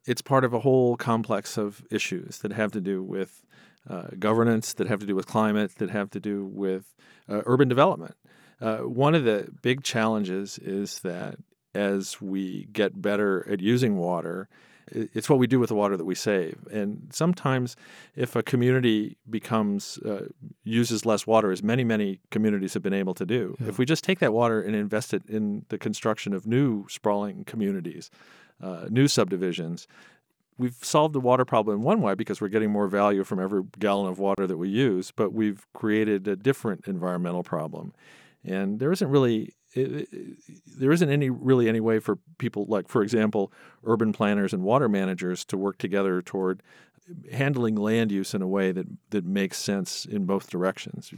[0.07, 3.45] It's part of a whole complex of issues that have to do with
[3.89, 6.95] uh, governance, that have to do with climate, that have to do with
[7.29, 8.15] uh, urban development.
[8.61, 11.37] Uh, one of the big challenges is that
[11.75, 14.49] as we get better at using water,
[14.91, 16.67] it's what we do with the water that we save.
[16.71, 17.77] And sometimes,
[18.17, 20.29] if a community becomes uh,
[20.63, 24.05] uses less water, as many many communities have been able to do, if we just
[24.05, 28.11] take that water and invest it in the construction of new sprawling communities,
[28.63, 29.87] uh, new subdivisions,
[30.59, 33.63] we've solved the water problem in one way because we're getting more value from every
[33.79, 37.93] gallon of water that we use, but we've created a different environmental problem.
[38.45, 40.09] And there isn't really it,
[40.79, 43.53] there isn't any really any way for people like for example
[43.85, 46.63] urban planners and water managers to work together toward
[47.33, 51.13] handling land use in a way that that makes sense in both directions.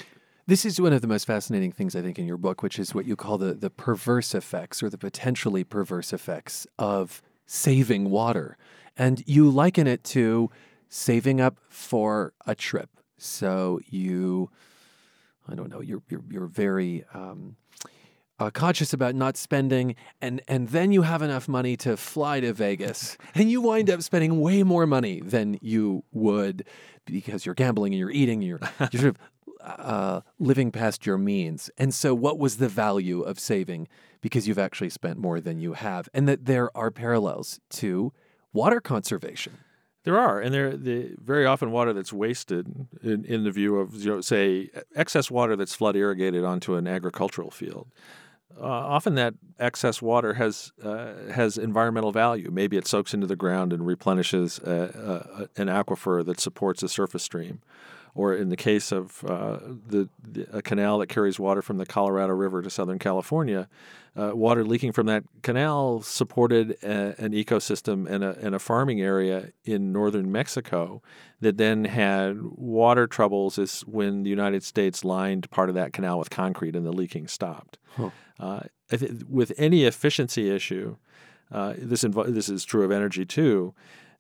[0.47, 2.95] This is one of the most fascinating things I think in your book, which is
[2.95, 8.57] what you call the the perverse effects or the potentially perverse effects of saving water,
[8.97, 10.51] and you liken it to
[10.89, 12.91] saving up for a trip.
[13.19, 14.51] So you,
[15.49, 17.57] I don't know, you're you're, you're very um,
[18.39, 22.53] uh, conscious about not spending, and and then you have enough money to fly to
[22.53, 26.65] Vegas, and you wind up spending way more money than you would
[27.05, 28.61] because you're gambling and you're eating and you're,
[28.93, 29.19] you're sort of
[29.63, 31.71] uh, living past your means.
[31.79, 33.89] And so, what was the value of saving
[34.21, 38.13] because you've actually spent more than you have, and that there are parallels to
[38.53, 39.59] water conservation.
[40.05, 43.95] There are, and there the very often water that's wasted in, in the view of
[43.95, 47.89] you know say excess water that's flood irrigated onto an agricultural field.
[48.59, 52.51] Uh, often that excess water has uh, has environmental value.
[52.51, 56.89] Maybe it soaks into the ground and replenishes uh, uh, an aquifer that supports a
[56.89, 57.61] surface stream,
[58.17, 61.85] or in the case of uh, the, the a canal that carries water from the
[61.85, 63.69] Colorado River to Southern California,
[64.17, 69.03] uh, water leaking from that canal supported a, an ecosystem and a, and a farming
[69.03, 71.03] area in northern Mexico
[71.41, 76.19] that then had water troubles as when the United States lined part of that canal
[76.19, 77.77] with concrete and the leaking stopped.
[77.97, 78.11] Huh.
[78.41, 78.61] Uh,
[79.29, 80.97] with any efficiency issue,
[81.53, 83.75] uh, this invo- this is true of energy too.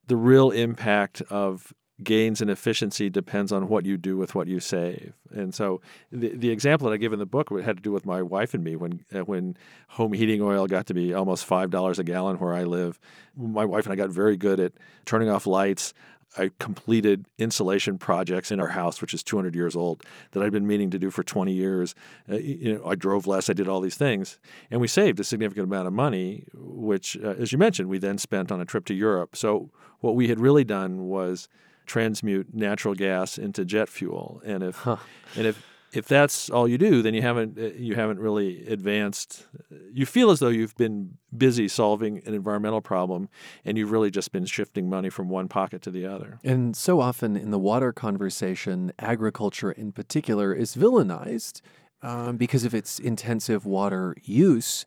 [0.06, 4.60] The real impact of gains in efficiency depends on what you do with what you
[4.60, 5.14] save.
[5.30, 5.80] And so
[6.12, 8.54] the the example that I give in the book had to do with my wife
[8.54, 9.56] and me when uh, when
[9.88, 13.00] home heating oil got to be almost five dollars a gallon where I live.
[13.36, 14.72] My wife and I got very good at
[15.04, 15.94] turning off lights.
[16.38, 20.66] I completed insulation projects in our house, which is 200 years old, that I'd been
[20.66, 21.94] meaning to do for 20 years.
[22.30, 24.38] Uh, you know, I drove less, I did all these things,
[24.70, 28.18] and we saved a significant amount of money, which, uh, as you mentioned, we then
[28.18, 29.34] spent on a trip to Europe.
[29.34, 31.48] So what we had really done was
[31.86, 34.96] transmute natural gas into jet fuel, and if Huh.
[35.36, 39.46] and if if that's all you do, then you haven't uh, you haven't really advanced.
[39.92, 43.28] You feel as though you've been busy solving an environmental problem,
[43.64, 46.38] and you've really just been shifting money from one pocket to the other.
[46.44, 51.62] And so often in the water conversation, agriculture in particular is villainized
[52.02, 54.84] um, because of its intensive water use.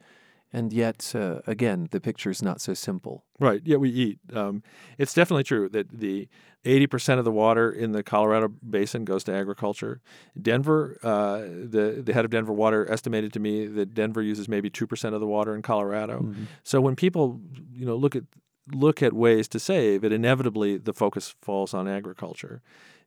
[0.51, 3.23] And yet, uh, again, the picture is not so simple.
[3.39, 3.62] Right.
[3.63, 4.19] Yeah, we eat.
[4.33, 4.63] Um,
[4.97, 6.27] it's definitely true that the
[6.65, 10.01] 80% of the water in the Colorado basin goes to agriculture.
[10.41, 14.69] Denver, uh, the, the head of Denver Water estimated to me that Denver uses maybe
[14.69, 16.33] 2% of the water in Colorado.
[16.63, 17.39] So when people,
[17.73, 18.23] you know, look at
[18.71, 22.62] look at ways to save, it inevitably the focus falls on agriculture.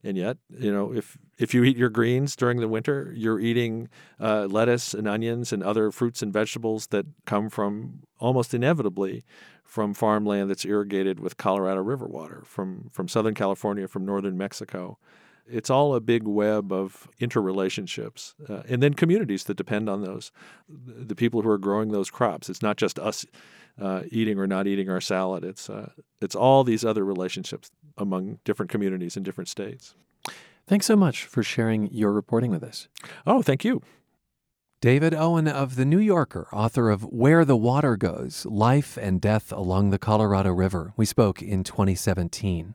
[0.05, 3.89] And yet, you know, if if you eat your greens during the winter, you're eating
[4.21, 9.25] uh, lettuce and onions and other fruits and vegetables that come from almost inevitably
[9.65, 14.99] from farmland that's irrigated with Colorado River water from from Southern California, from northern Mexico.
[15.47, 20.31] It's all a big web of interrelationships, uh, and then communities that depend on those,
[20.69, 22.49] the people who are growing those crops.
[22.49, 23.27] It's not just us
[23.81, 25.45] uh, eating or not eating our salad.
[25.45, 29.95] It's uh, it's all these other relationships among different communities in different states.
[30.67, 32.89] Thanks so much for sharing your reporting with us.
[33.27, 33.83] Oh, thank you.
[34.81, 39.53] David Owen of The New Yorker, author of Where the Water Goes Life and Death
[39.53, 40.93] Along the Colorado River.
[40.97, 42.75] We spoke in 2017.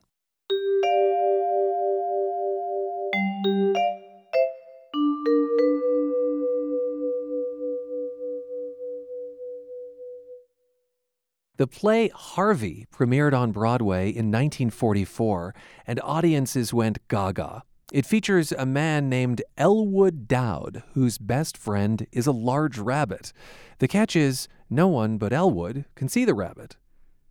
[11.58, 15.56] The play Harvey premiered on Broadway in 1944,
[15.88, 17.64] and audiences went gaga.
[17.92, 23.32] It features a man named Elwood Dowd, whose best friend is a large rabbit.
[23.80, 26.76] The catch is, no one but Elwood can see the rabbit.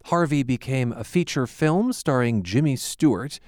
[0.08, 3.40] Harvey became a feature film starring Jimmy Stewart.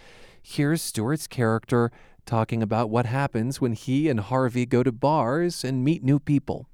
[0.42, 1.92] Here's Stewart's character
[2.26, 6.70] talking about what happens when he and Harvey go to bars and meet new people.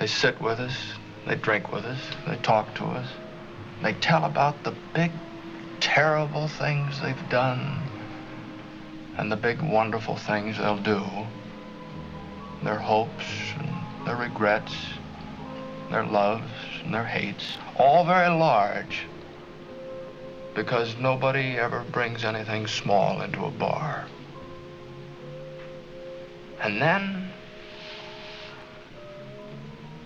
[0.00, 0.76] They sit with us,
[1.24, 3.06] they drink with us, they talk to us.
[3.82, 5.12] They tell about the big,
[5.80, 7.82] terrible things they've done
[9.16, 11.04] and the big, wonderful things they'll do.
[12.62, 13.24] Their hopes
[13.58, 14.74] and their regrets,
[15.90, 16.50] their loves
[16.82, 19.06] and their hates, all very large
[20.54, 24.06] because nobody ever brings anything small into a bar.
[26.62, 27.32] And then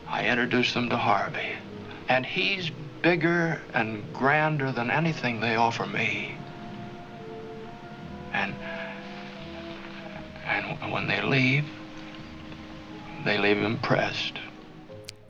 [0.08, 1.52] I introduce them to Harvey,
[2.08, 2.70] and he's
[3.02, 6.36] bigger and grander than anything they offer me.
[8.32, 8.54] And
[10.46, 11.64] and when they leave,
[13.24, 14.38] they leave impressed.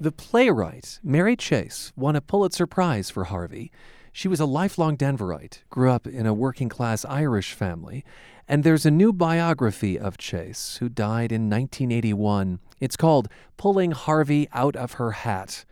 [0.00, 3.72] The playwright, Mary Chase, won a Pulitzer Prize for Harvey.
[4.12, 8.04] She was a lifelong Denverite, grew up in a working class Irish family,
[8.46, 12.60] and there's a new biography of Chase, who died in 1981.
[12.80, 15.64] It's called Pulling Harvey Out of Her Hat.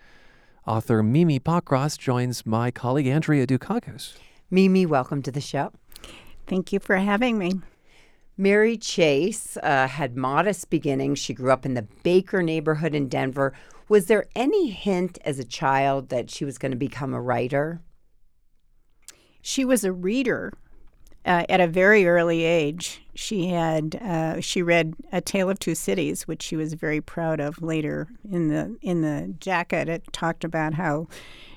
[0.66, 4.14] Author Mimi Pokros joins my colleague Andrea Dukakis.
[4.50, 5.70] Mimi, welcome to the show.
[6.48, 7.61] Thank you for having me.
[8.37, 11.20] Mary Chase uh, had modest beginnings.
[11.20, 13.52] She grew up in the Baker neighborhood in Denver.
[13.88, 17.81] Was there any hint as a child that she was going to become a writer?
[19.40, 20.52] She was a reader
[21.26, 23.02] uh, at a very early age.
[23.14, 27.40] She had uh, she read A Tale of Two Cities, which she was very proud
[27.40, 27.62] of.
[27.62, 31.08] Later in the in the jacket, it talked about how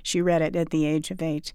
[0.04, 1.54] she read it at the age of eight.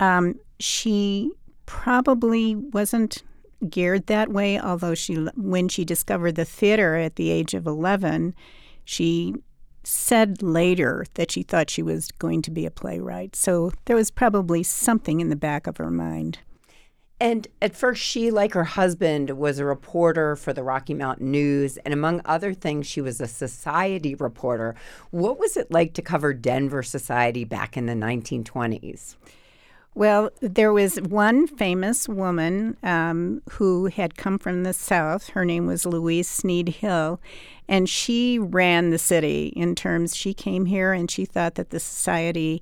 [0.00, 1.32] Um, she
[1.66, 3.22] probably wasn't
[3.70, 8.34] geared that way, although she when she discovered the theater at the age of eleven,
[8.84, 9.34] she
[9.84, 13.36] said later that she thought she was going to be a playwright.
[13.36, 16.38] So there was probably something in the back of her mind.
[17.20, 21.76] And at first, she, like her husband, was a reporter for the Rocky Mountain News.
[21.78, 24.74] And among other things, she was a society reporter.
[25.10, 29.16] What was it like to cover Denver society back in the 1920s?
[29.96, 35.28] Well, there was one famous woman um, who had come from the South.
[35.30, 37.20] Her name was Louise Sneed Hill,
[37.68, 40.16] and she ran the city in terms.
[40.16, 42.60] She came here and she thought that the society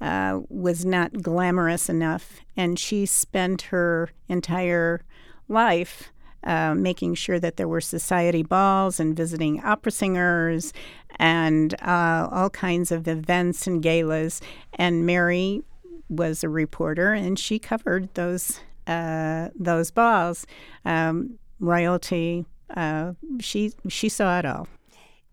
[0.00, 5.02] uh, was not glamorous enough, and she spent her entire
[5.48, 6.10] life
[6.44, 10.72] uh, making sure that there were society balls and visiting opera singers
[11.16, 14.40] and uh, all kinds of events and galas.
[14.74, 15.62] And Mary
[16.08, 20.46] was a reporter, and she covered those uh, those balls.
[20.84, 24.66] Um, royalty, uh, she she saw it all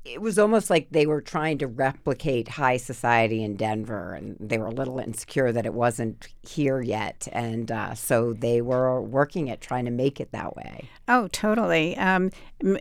[0.08, 4.58] it was almost like they were trying to replicate high society in Denver, and they
[4.58, 9.50] were a little insecure that it wasn't here yet, and uh, so they were working
[9.50, 10.89] at trying to make it that way.
[11.08, 11.98] Oh, totally.
[11.98, 12.32] Um,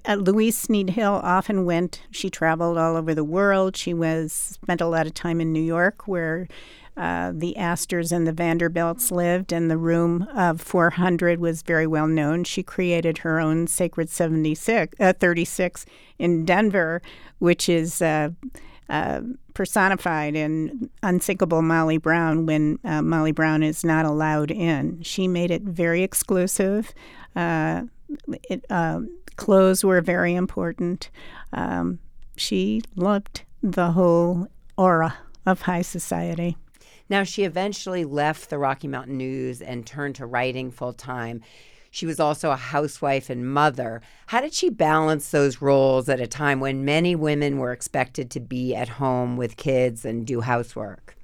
[0.05, 2.03] uh, Louise Sneed Hill often went.
[2.11, 3.77] She traveled all over the world.
[3.77, 6.47] She was spent a lot of time in New York, where
[6.97, 12.07] uh, the Astors and the Vanderbilts lived, and the room of 400 was very well
[12.07, 12.45] known.
[12.45, 15.85] She created her own Sacred 76, uh, 36
[16.19, 17.03] in Denver,
[17.39, 18.31] which is uh,
[18.89, 19.21] uh
[19.53, 25.03] personified in Unsinkable Molly Brown when uh, Molly Brown is not allowed in.
[25.03, 26.93] She made it very exclusive.
[27.35, 28.65] It,
[29.37, 31.11] clothes were very important.
[31.53, 31.99] Um,
[32.37, 35.17] she loved the whole aura
[35.47, 36.57] of high society.
[37.09, 41.43] Now, she eventually left the Rocky Mountain News and turned to writing full time.
[41.91, 44.03] She was also a housewife and mother.
[44.27, 48.41] How did she balance those roles at a time when many women were expected to
[48.41, 51.17] be at home with kids and do housework?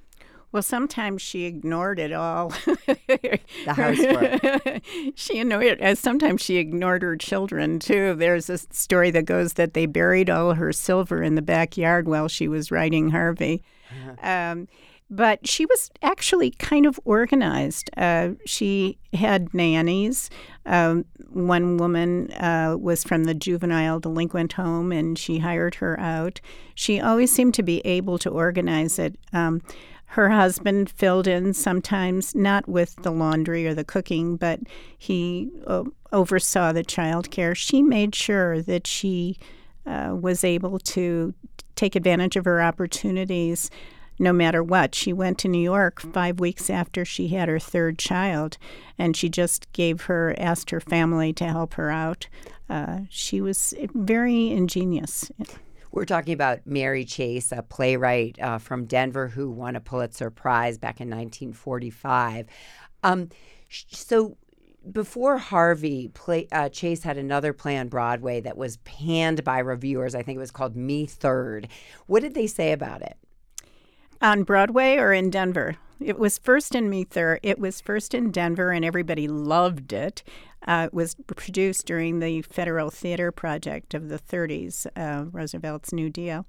[0.53, 2.49] Well, sometimes she ignored it all.
[2.85, 4.83] the housework.
[5.15, 5.81] she ignored.
[5.81, 8.13] Uh, sometimes she ignored her children too.
[8.13, 12.27] There's a story that goes that they buried all her silver in the backyard while
[12.27, 13.63] she was writing Harvey.
[13.89, 14.51] Uh-huh.
[14.51, 14.67] Um,
[15.09, 17.89] but she was actually kind of organized.
[17.97, 20.29] Uh, she had nannies.
[20.65, 26.41] Um, one woman uh, was from the juvenile delinquent home, and she hired her out.
[26.75, 29.15] She always seemed to be able to organize it.
[29.33, 29.61] Um,
[30.13, 34.59] her husband filled in sometimes, not with the laundry or the cooking, but
[34.97, 37.55] he uh, oversaw the child care.
[37.55, 39.37] She made sure that she
[39.87, 41.33] uh, was able to
[41.75, 43.71] take advantage of her opportunities
[44.19, 44.95] no matter what.
[44.95, 48.57] She went to New York five weeks after she had her third child,
[48.97, 52.27] and she just gave her, asked her family to help her out.
[52.69, 55.31] Uh, she was very ingenious.
[55.91, 60.79] We're talking about Mary Chase, a playwright uh, from Denver who won a Pulitzer Prize
[60.79, 62.47] back in 1945.
[63.03, 63.29] Um,
[63.69, 64.37] so
[64.91, 70.15] before Harvey, play, uh, Chase had another play on Broadway that was panned by reviewers.
[70.15, 71.67] I think it was called Me Third.
[72.07, 73.17] What did they say about it?
[74.23, 75.75] On Broadway or in Denver?
[75.99, 77.41] It was first in Me Third.
[77.43, 80.23] It was first in Denver, and everybody loved it.
[80.65, 86.09] Uh, it was produced during the Federal Theater Project of the 30s, uh, Roosevelt's New
[86.09, 86.45] Deal.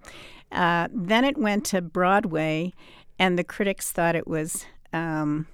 [0.52, 2.72] Uh, then it went to Broadway,
[3.18, 5.48] and the critics thought it was um,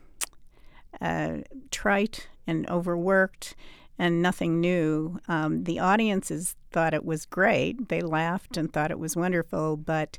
[1.00, 1.38] uh,
[1.70, 3.56] trite and overworked
[3.98, 5.18] and nothing new.
[5.26, 7.88] Um, the audiences thought it was great.
[7.88, 10.18] They laughed and thought it was wonderful, but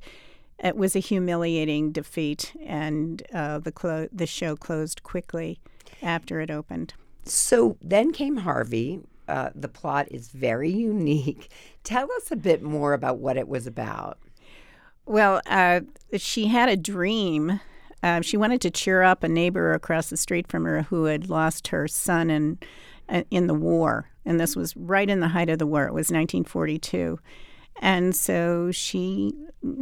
[0.64, 5.59] it was a humiliating defeat, and uh, the clo- the show closed quickly
[6.01, 6.93] after it opened.
[7.26, 9.01] So then came Harvey.
[9.28, 11.51] Uh, the plot is very unique.
[11.84, 14.18] Tell us a bit more about what it was about.
[15.05, 15.82] Well, uh,
[16.18, 17.59] she had a dream.
[18.03, 21.30] Uh, she wanted to cheer up a neighbor across the street from her who had
[21.30, 22.59] lost her son in
[23.09, 25.84] uh, in the war, and this was right in the height of the war.
[25.84, 27.20] It was 1942
[27.82, 29.34] and so she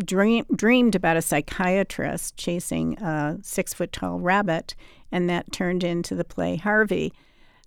[0.03, 4.75] dream, dreamed about a psychiatrist chasing a six foot tall rabbit,
[5.11, 7.13] and that turned into the play Harvey.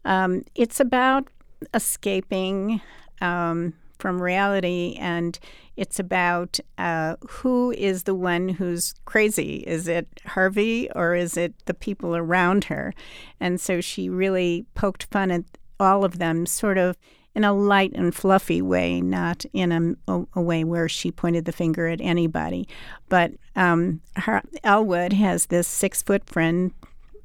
[0.04, 1.28] Um, it's about
[1.74, 2.80] escaping
[3.20, 5.38] um, from reality, and
[5.76, 9.64] it's about uh, who is the one who's crazy.
[9.66, 12.92] Is it Harvey or is it the people around her?
[13.40, 15.44] And so she really poked fun at
[15.80, 16.96] all of them, sort of
[17.34, 21.52] in a light and fluffy way, not in a, a, way where she pointed the
[21.52, 22.68] finger at anybody.
[23.08, 26.72] But um, her, Elwood has this six foot friend,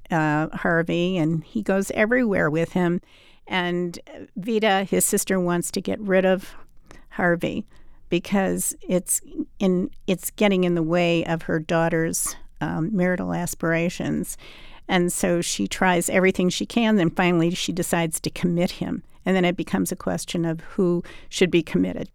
[0.09, 3.01] uh, Harvey, and he goes everywhere with him.
[3.47, 3.99] And
[4.35, 6.55] Veta, his sister, wants to get rid of
[7.09, 7.65] Harvey
[8.09, 9.21] because it's
[9.59, 14.37] in it's getting in the way of her daughter's um, marital aspirations.
[14.87, 16.95] And so she tries everything she can.
[16.95, 21.03] Then finally, she decides to commit him and then it becomes a question of who
[21.27, 22.09] should be committed.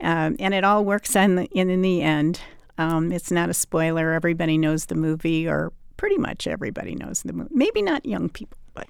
[0.00, 2.40] Um, and it all works in the, in, in the end.
[2.78, 4.12] Um, it's not a spoiler.
[4.12, 7.50] Everybody knows the movie, or pretty much everybody knows the movie.
[7.52, 8.86] Maybe not young people, but.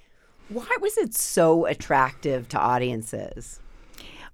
[0.51, 3.61] Why was it so attractive to audiences?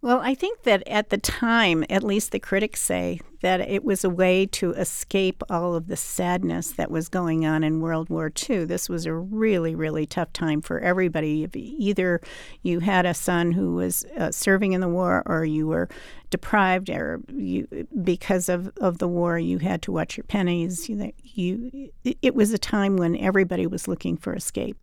[0.02, 4.02] Well, I think that at the time, at least the critics say, that it was
[4.02, 8.32] a way to escape all of the sadness that was going on in World War
[8.48, 8.64] II.
[8.64, 11.46] This was a really, really tough time for everybody.
[11.54, 12.20] Either
[12.62, 15.90] you had a son who was uh, serving in the war or you were
[16.30, 17.66] deprived or you
[18.02, 20.88] because of, of the war you had to watch your pennies.
[20.88, 21.90] You, you,
[22.22, 24.78] it was a time when everybody was looking for escape.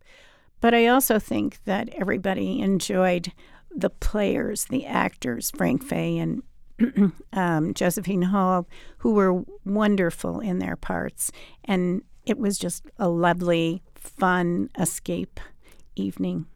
[0.60, 3.32] But I also think that everybody enjoyed
[3.78, 6.42] the players, the actors, Frank Fay and
[7.32, 8.66] um, Josephine Hull,
[8.98, 11.30] who were wonderful in their parts.
[11.64, 15.40] And it was just a lovely, fun escape
[15.96, 16.46] evening.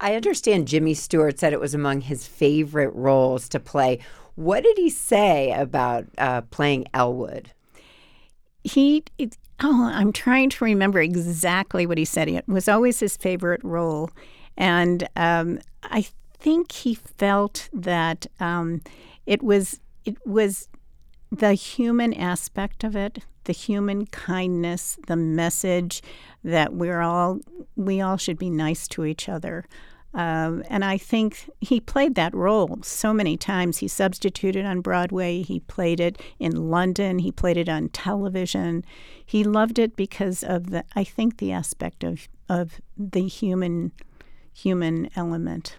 [0.00, 3.98] I understand Jimmy Stewart said it was among his favorite roles to play.
[4.34, 7.52] What did he say about uh, playing Elwood?
[8.64, 12.28] He, it, oh, I'm trying to remember exactly what he said.
[12.28, 14.10] It was always his favorite role.
[14.56, 16.06] And um, I
[16.40, 18.82] think he felt that um,
[19.26, 20.68] it was it was
[21.30, 26.02] the human aspect of it, the human kindness, the message
[26.42, 27.40] that we're all
[27.76, 29.66] we all should be nice to each other.
[30.12, 33.78] Um, and I think he played that role so many times.
[33.78, 38.84] He substituted on Broadway, he played it in London, he played it on television.
[39.24, 43.92] He loved it because of the, I think, the aspect of, of the human,
[44.52, 45.76] human element.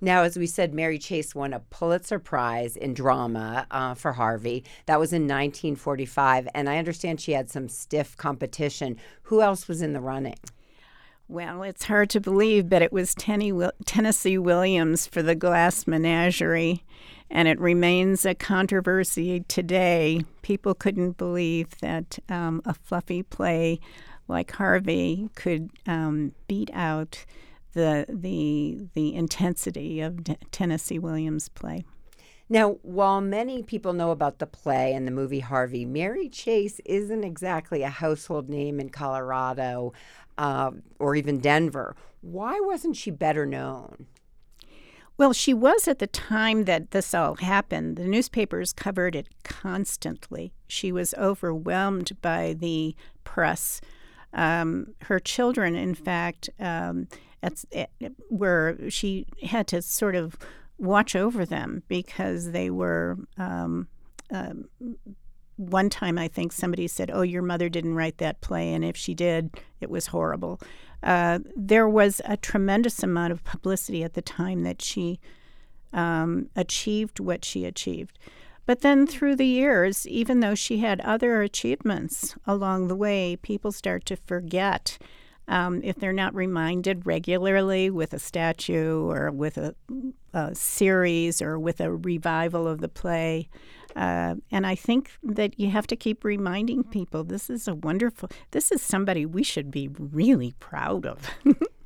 [0.00, 4.64] Now, as we said, Mary Chase won a Pulitzer Prize in drama uh, for Harvey.
[4.86, 6.48] That was in 1945.
[6.54, 8.96] And I understand she had some stiff competition.
[9.24, 10.36] Who else was in the running?
[11.30, 16.84] Well, it's hard to believe, but it was Tennessee Williams for the Glass Menagerie,
[17.30, 20.24] and it remains a controversy today.
[20.40, 23.78] People couldn't believe that um, a fluffy play
[24.26, 27.26] like Harvey could um, beat out
[27.72, 31.84] the the the intensity of Tennessee Williams' play.
[32.50, 37.22] Now, while many people know about the play and the movie Harvey, Mary Chase isn't
[37.22, 39.92] exactly a household name in Colorado
[40.38, 41.94] uh, or even Denver.
[42.22, 44.06] Why wasn't she better known?
[45.18, 47.96] Well, she was at the time that this all happened.
[47.96, 50.52] The newspapers covered it constantly.
[50.68, 52.94] She was overwhelmed by the
[53.24, 53.80] press.
[54.32, 57.08] Um, her children, in fact, um,
[58.30, 60.36] were she had to sort of
[60.78, 63.88] watch over them because they were um,
[64.30, 64.68] um,
[65.56, 68.96] one time I think somebody said, "Oh, your mother didn't write that play," and if
[68.96, 70.60] she did, it was horrible.
[71.02, 75.20] Uh, there was a tremendous amount of publicity at the time that she
[75.92, 78.18] um, achieved what she achieved.
[78.66, 83.72] But then through the years, even though she had other achievements along the way, people
[83.72, 84.98] start to forget
[85.48, 89.74] um, if they're not reminded regularly with a statue or with a,
[90.32, 93.48] a series or with a revival of the play.
[93.96, 98.28] Uh, and I think that you have to keep reminding people this is a wonderful,
[98.50, 101.30] this is somebody we should be really proud of.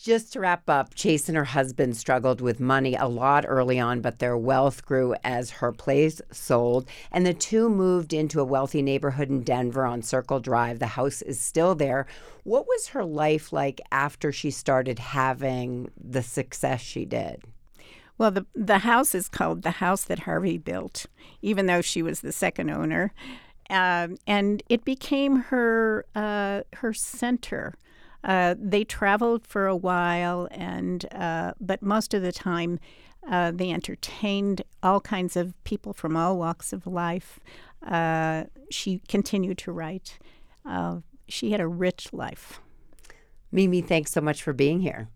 [0.00, 4.00] Just to wrap up, Chase and her husband struggled with money a lot early on,
[4.00, 6.88] but their wealth grew as her place sold.
[7.10, 10.78] And the two moved into a wealthy neighborhood in Denver on Circle Drive.
[10.78, 12.06] The house is still there.
[12.44, 17.42] What was her life like after she started having the success she did?
[18.18, 21.06] Well, the the house is called the house that Harvey built,
[21.42, 23.12] even though she was the second owner,
[23.68, 27.74] um, and it became her uh, her center.
[28.24, 32.78] Uh, they traveled for a while, and uh, but most of the time,
[33.30, 37.38] uh, they entertained all kinds of people from all walks of life.
[37.86, 40.18] Uh, she continued to write.
[40.64, 40.98] Uh,
[41.28, 42.60] she had a rich life.
[43.52, 45.08] Mimi, thanks so much for being here.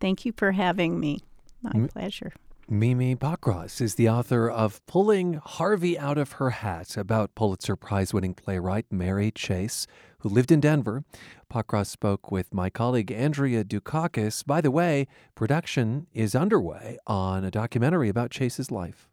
[0.00, 1.20] Thank you for having me.
[1.62, 1.86] My mm-hmm.
[1.86, 2.32] pleasure.
[2.68, 8.12] Mimi Pokros is the author of Pulling Harvey Out of Her Hat about Pulitzer Prize
[8.12, 9.86] winning playwright Mary Chase,
[10.18, 11.04] who lived in Denver.
[11.48, 14.44] Pokros spoke with my colleague Andrea Dukakis.
[14.44, 15.06] By the way,
[15.36, 19.08] production is underway on a documentary about Chase's life.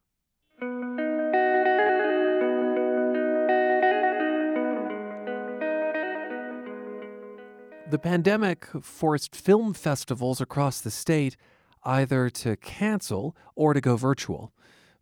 [7.91, 11.37] The pandemic forced film festivals across the state
[11.85, 14.53] either to cancel or to go virtual,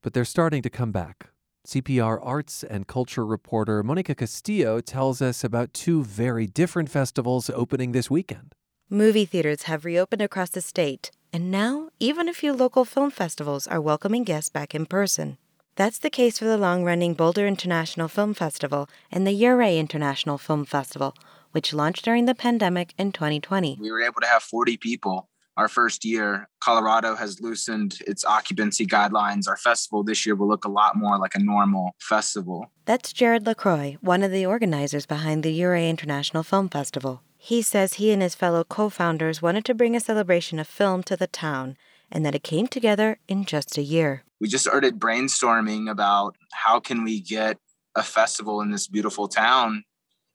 [0.02, 1.28] but they're starting to come back.
[1.68, 7.92] CPR arts and culture reporter Monica Castillo tells us about two very different festivals opening
[7.92, 8.56] this weekend.
[8.90, 13.68] Movie theaters have reopened across the state, and now even a few local film festivals
[13.68, 15.38] are welcoming guests back in person.
[15.76, 20.38] That's the case for the long running Boulder International Film Festival and the Ouray International
[20.38, 21.16] Film Festival,
[21.52, 23.78] which launched during the pandemic in 2020.
[23.80, 26.48] We were able to have 40 people our first year.
[26.62, 29.48] Colorado has loosened its occupancy guidelines.
[29.48, 32.72] Our festival this year will look a lot more like a normal festival.
[32.86, 37.22] That's Jared LaCroix, one of the organizers behind the Ouray International Film Festival.
[37.38, 41.04] He says he and his fellow co founders wanted to bring a celebration of film
[41.04, 41.76] to the town
[42.12, 44.24] and that it came together in just a year.
[44.40, 47.58] We just started brainstorming about how can we get
[47.96, 49.84] a festival in this beautiful town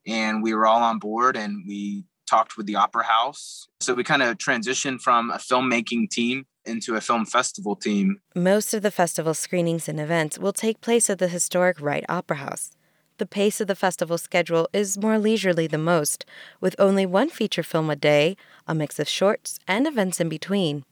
[0.07, 3.69] and we were all on board and we talked with the Opera House.
[3.81, 8.21] So we kind of transitioned from a filmmaking team into a film festival team.
[8.35, 12.39] Most of the festival screenings and events will take place at the historic Wright Opera
[12.39, 12.73] House.
[13.19, 16.27] The pace of the festival schedule is more leisurely than most,
[16.61, 20.85] with only one feature film a day, a mix of shorts, and events in between.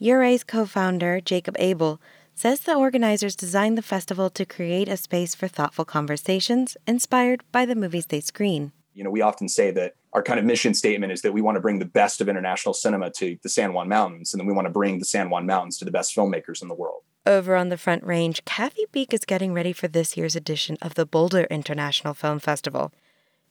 [0.00, 2.00] Ouray's co founder, Jacob Abel,
[2.34, 7.66] says the organizers designed the festival to create a space for thoughtful conversations inspired by
[7.66, 8.72] the movies they screen.
[8.94, 11.56] You know, we often say that our kind of mission statement is that we want
[11.56, 14.52] to bring the best of international cinema to the San Juan Mountains, and then we
[14.52, 17.02] want to bring the San Juan Mountains to the best filmmakers in the world.
[17.24, 20.94] Over on the Front Range, Kathy Beeck is getting ready for this year's edition of
[20.94, 22.92] the Boulder International Film Festival.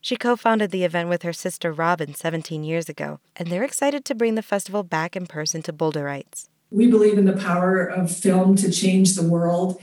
[0.00, 4.04] She co founded the event with her sister Robin 17 years ago, and they're excited
[4.04, 6.48] to bring the festival back in person to Boulderites.
[6.70, 9.80] We believe in the power of film to change the world,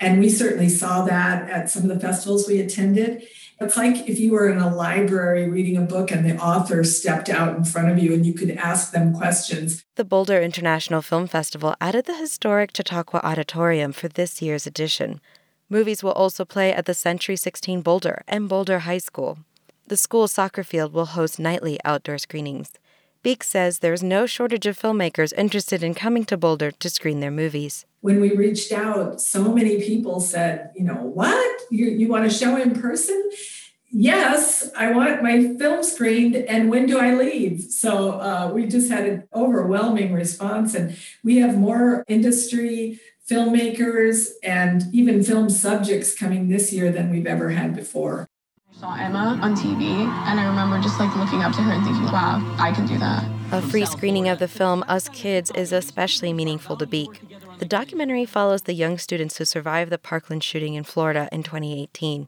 [0.00, 3.22] and we certainly saw that at some of the festivals we attended.
[3.60, 7.28] It's like if you were in a library reading a book and the author stepped
[7.28, 9.84] out in front of you and you could ask them questions.
[9.96, 15.20] The Boulder International Film Festival added the historic Chautauqua Auditorium for this year's edition.
[15.68, 19.38] Movies will also play at the Century 16 Boulder and Boulder High School.
[19.86, 22.72] The school's soccer field will host nightly outdoor screenings.
[23.22, 27.30] Beeck says there's no shortage of filmmakers interested in coming to Boulder to screen their
[27.30, 27.84] movies.
[28.00, 31.60] When we reached out, so many people said, you know, what?
[31.70, 33.30] You, you want to show in person?
[33.92, 36.36] Yes, I want my film screened.
[36.36, 37.62] And when do I leave?
[37.62, 40.74] So uh, we just had an overwhelming response.
[40.74, 47.26] And we have more industry filmmakers and even film subjects coming this year than we've
[47.26, 48.28] ever had before
[48.68, 51.84] I saw Emma on TV, and I remember just like looking up to her and
[51.84, 53.24] thinking, wow, I can do that.
[53.52, 57.18] A free screening of the film Us Kids is especially meaningful to Beeck.
[57.60, 62.26] The documentary follows the young students who survived the Parkland shooting in Florida in 2018.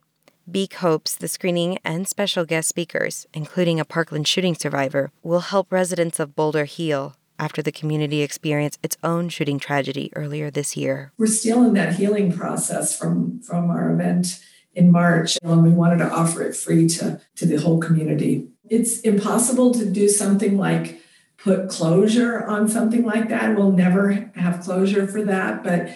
[0.50, 5.72] Beeck hopes the screening and special guest speakers, including a Parkland shooting survivor, will help
[5.72, 11.12] residents of Boulder heal after the community experienced its own shooting tragedy earlier this year.
[11.16, 14.38] We're still in that healing process from, from our event
[14.74, 18.48] in March, and we wanted to offer it free to, to the whole community.
[18.68, 21.01] It's impossible to do something like
[21.42, 23.56] put closure on something like that.
[23.56, 25.90] We'll never have closure for that, but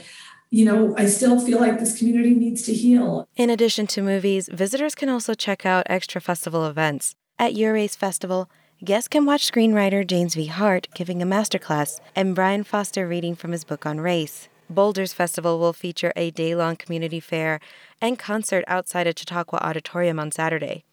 [0.51, 3.29] you know, I still feel like this community needs to heal.
[3.37, 7.15] In addition to movies, visitors can also check out extra festival events.
[7.39, 8.49] At Ouray's Festival,
[8.85, 10.47] guests can watch screenwriter James V.
[10.47, 14.49] Hart giving a masterclass and Brian Foster reading from his book on race.
[14.71, 17.61] Boulders Festival will feature a day long community fair
[18.01, 20.85] and concert outside a Chautauqua Auditorium on Saturday.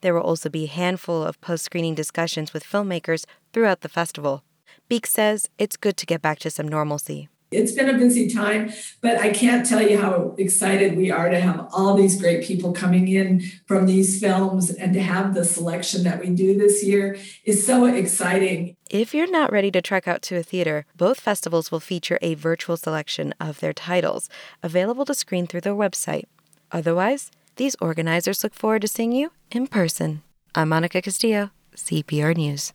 [0.00, 4.42] There will also be a handful of post screening discussions with filmmakers throughout the festival.
[4.90, 7.28] Beeck says it's good to get back to some normalcy.
[7.52, 8.72] It's been a busy time,
[9.02, 12.72] but I can't tell you how excited we are to have all these great people
[12.72, 17.18] coming in from these films and to have the selection that we do this year
[17.44, 18.74] is so exciting.
[18.90, 22.34] If you're not ready to trek out to a theater, both festivals will feature a
[22.34, 24.28] virtual selection of their titles
[24.62, 26.24] available to screen through their website.
[26.70, 30.22] Otherwise, these organizers look forward to seeing you in person.
[30.54, 32.72] I'm Monica Castillo, CPR News.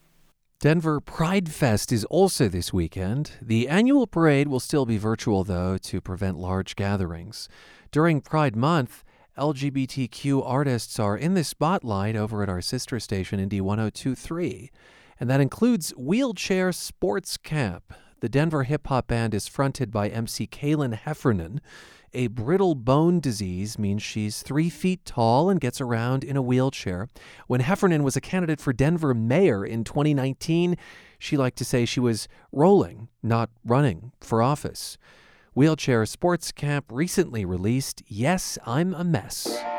[0.60, 3.34] Denver Pride Fest is also this weekend.
[3.40, 7.48] The annual parade will still be virtual, though, to prevent large gatherings.
[7.92, 9.04] During Pride Month,
[9.38, 14.72] LGBTQ artists are in the spotlight over at our sister station, Indie 1023.
[15.20, 17.94] And that includes Wheelchair Sports Camp.
[18.22, 21.62] The Denver hip hop band is fronted by MC Kalyn Heffernan.
[22.14, 27.08] A brittle bone disease means she's three feet tall and gets around in a wheelchair.
[27.48, 30.78] When Heffernan was a candidate for Denver mayor in 2019,
[31.20, 34.98] she liked to say she was rolling, not running, for office.
[35.54, 39.77] Wheelchair Sports Camp recently released Yes, I'm a Mess.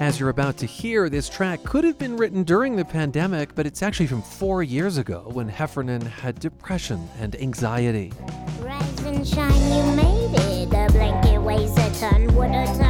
[0.00, 3.66] As you're about to hear, this track could have been written during the pandemic, but
[3.66, 8.12] it's actually from four years ago when Heffernan had depression and anxiety.
[8.60, 10.70] Rise and shine, you made it.
[10.70, 12.32] The blanket weighs a ton.
[12.36, 12.87] What a time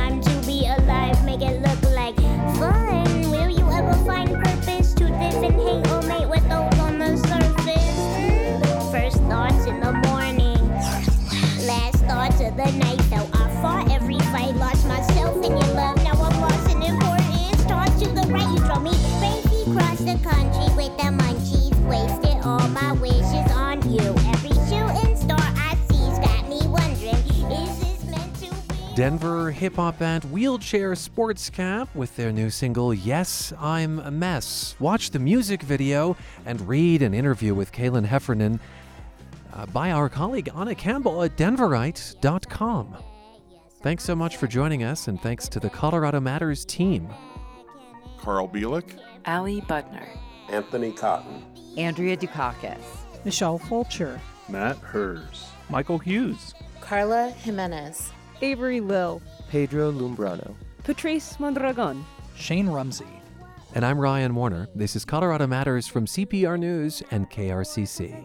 [20.29, 21.75] country with the munchies.
[21.89, 24.01] Wasted all my wishes on you.
[24.33, 27.15] Every shooting star I see's got me wondering,
[27.51, 28.95] is this meant to be?
[28.95, 34.75] Denver hip hop band Wheelchair Sports Camp with their new single Yes, I'm a Mess.
[34.79, 38.61] Watch the music video and read an interview with Kalyn Heffernan
[39.55, 42.97] uh, by our colleague Anna Campbell at Denverite.com.
[43.81, 47.09] Thanks so much for joining us, and thanks to the Colorado Matters team.
[48.19, 48.99] Carl Bielik,
[49.29, 50.09] Ali Budner,
[50.49, 51.45] Anthony Cotton,
[51.77, 52.81] Andrea Dukakis,
[53.27, 54.19] Michelle Fulcher,
[54.49, 58.11] Matt Herz, Michael Hughes, Carla Jimenez,
[58.41, 59.21] Avery Lill,
[59.51, 62.07] Pedro Lumbrano, Patrice Mondragon,
[62.37, 63.05] Shane Rumsey.
[63.75, 64.67] And I'm Ryan Warner.
[64.75, 68.25] This is Colorado Matters from CPR News and KRCC.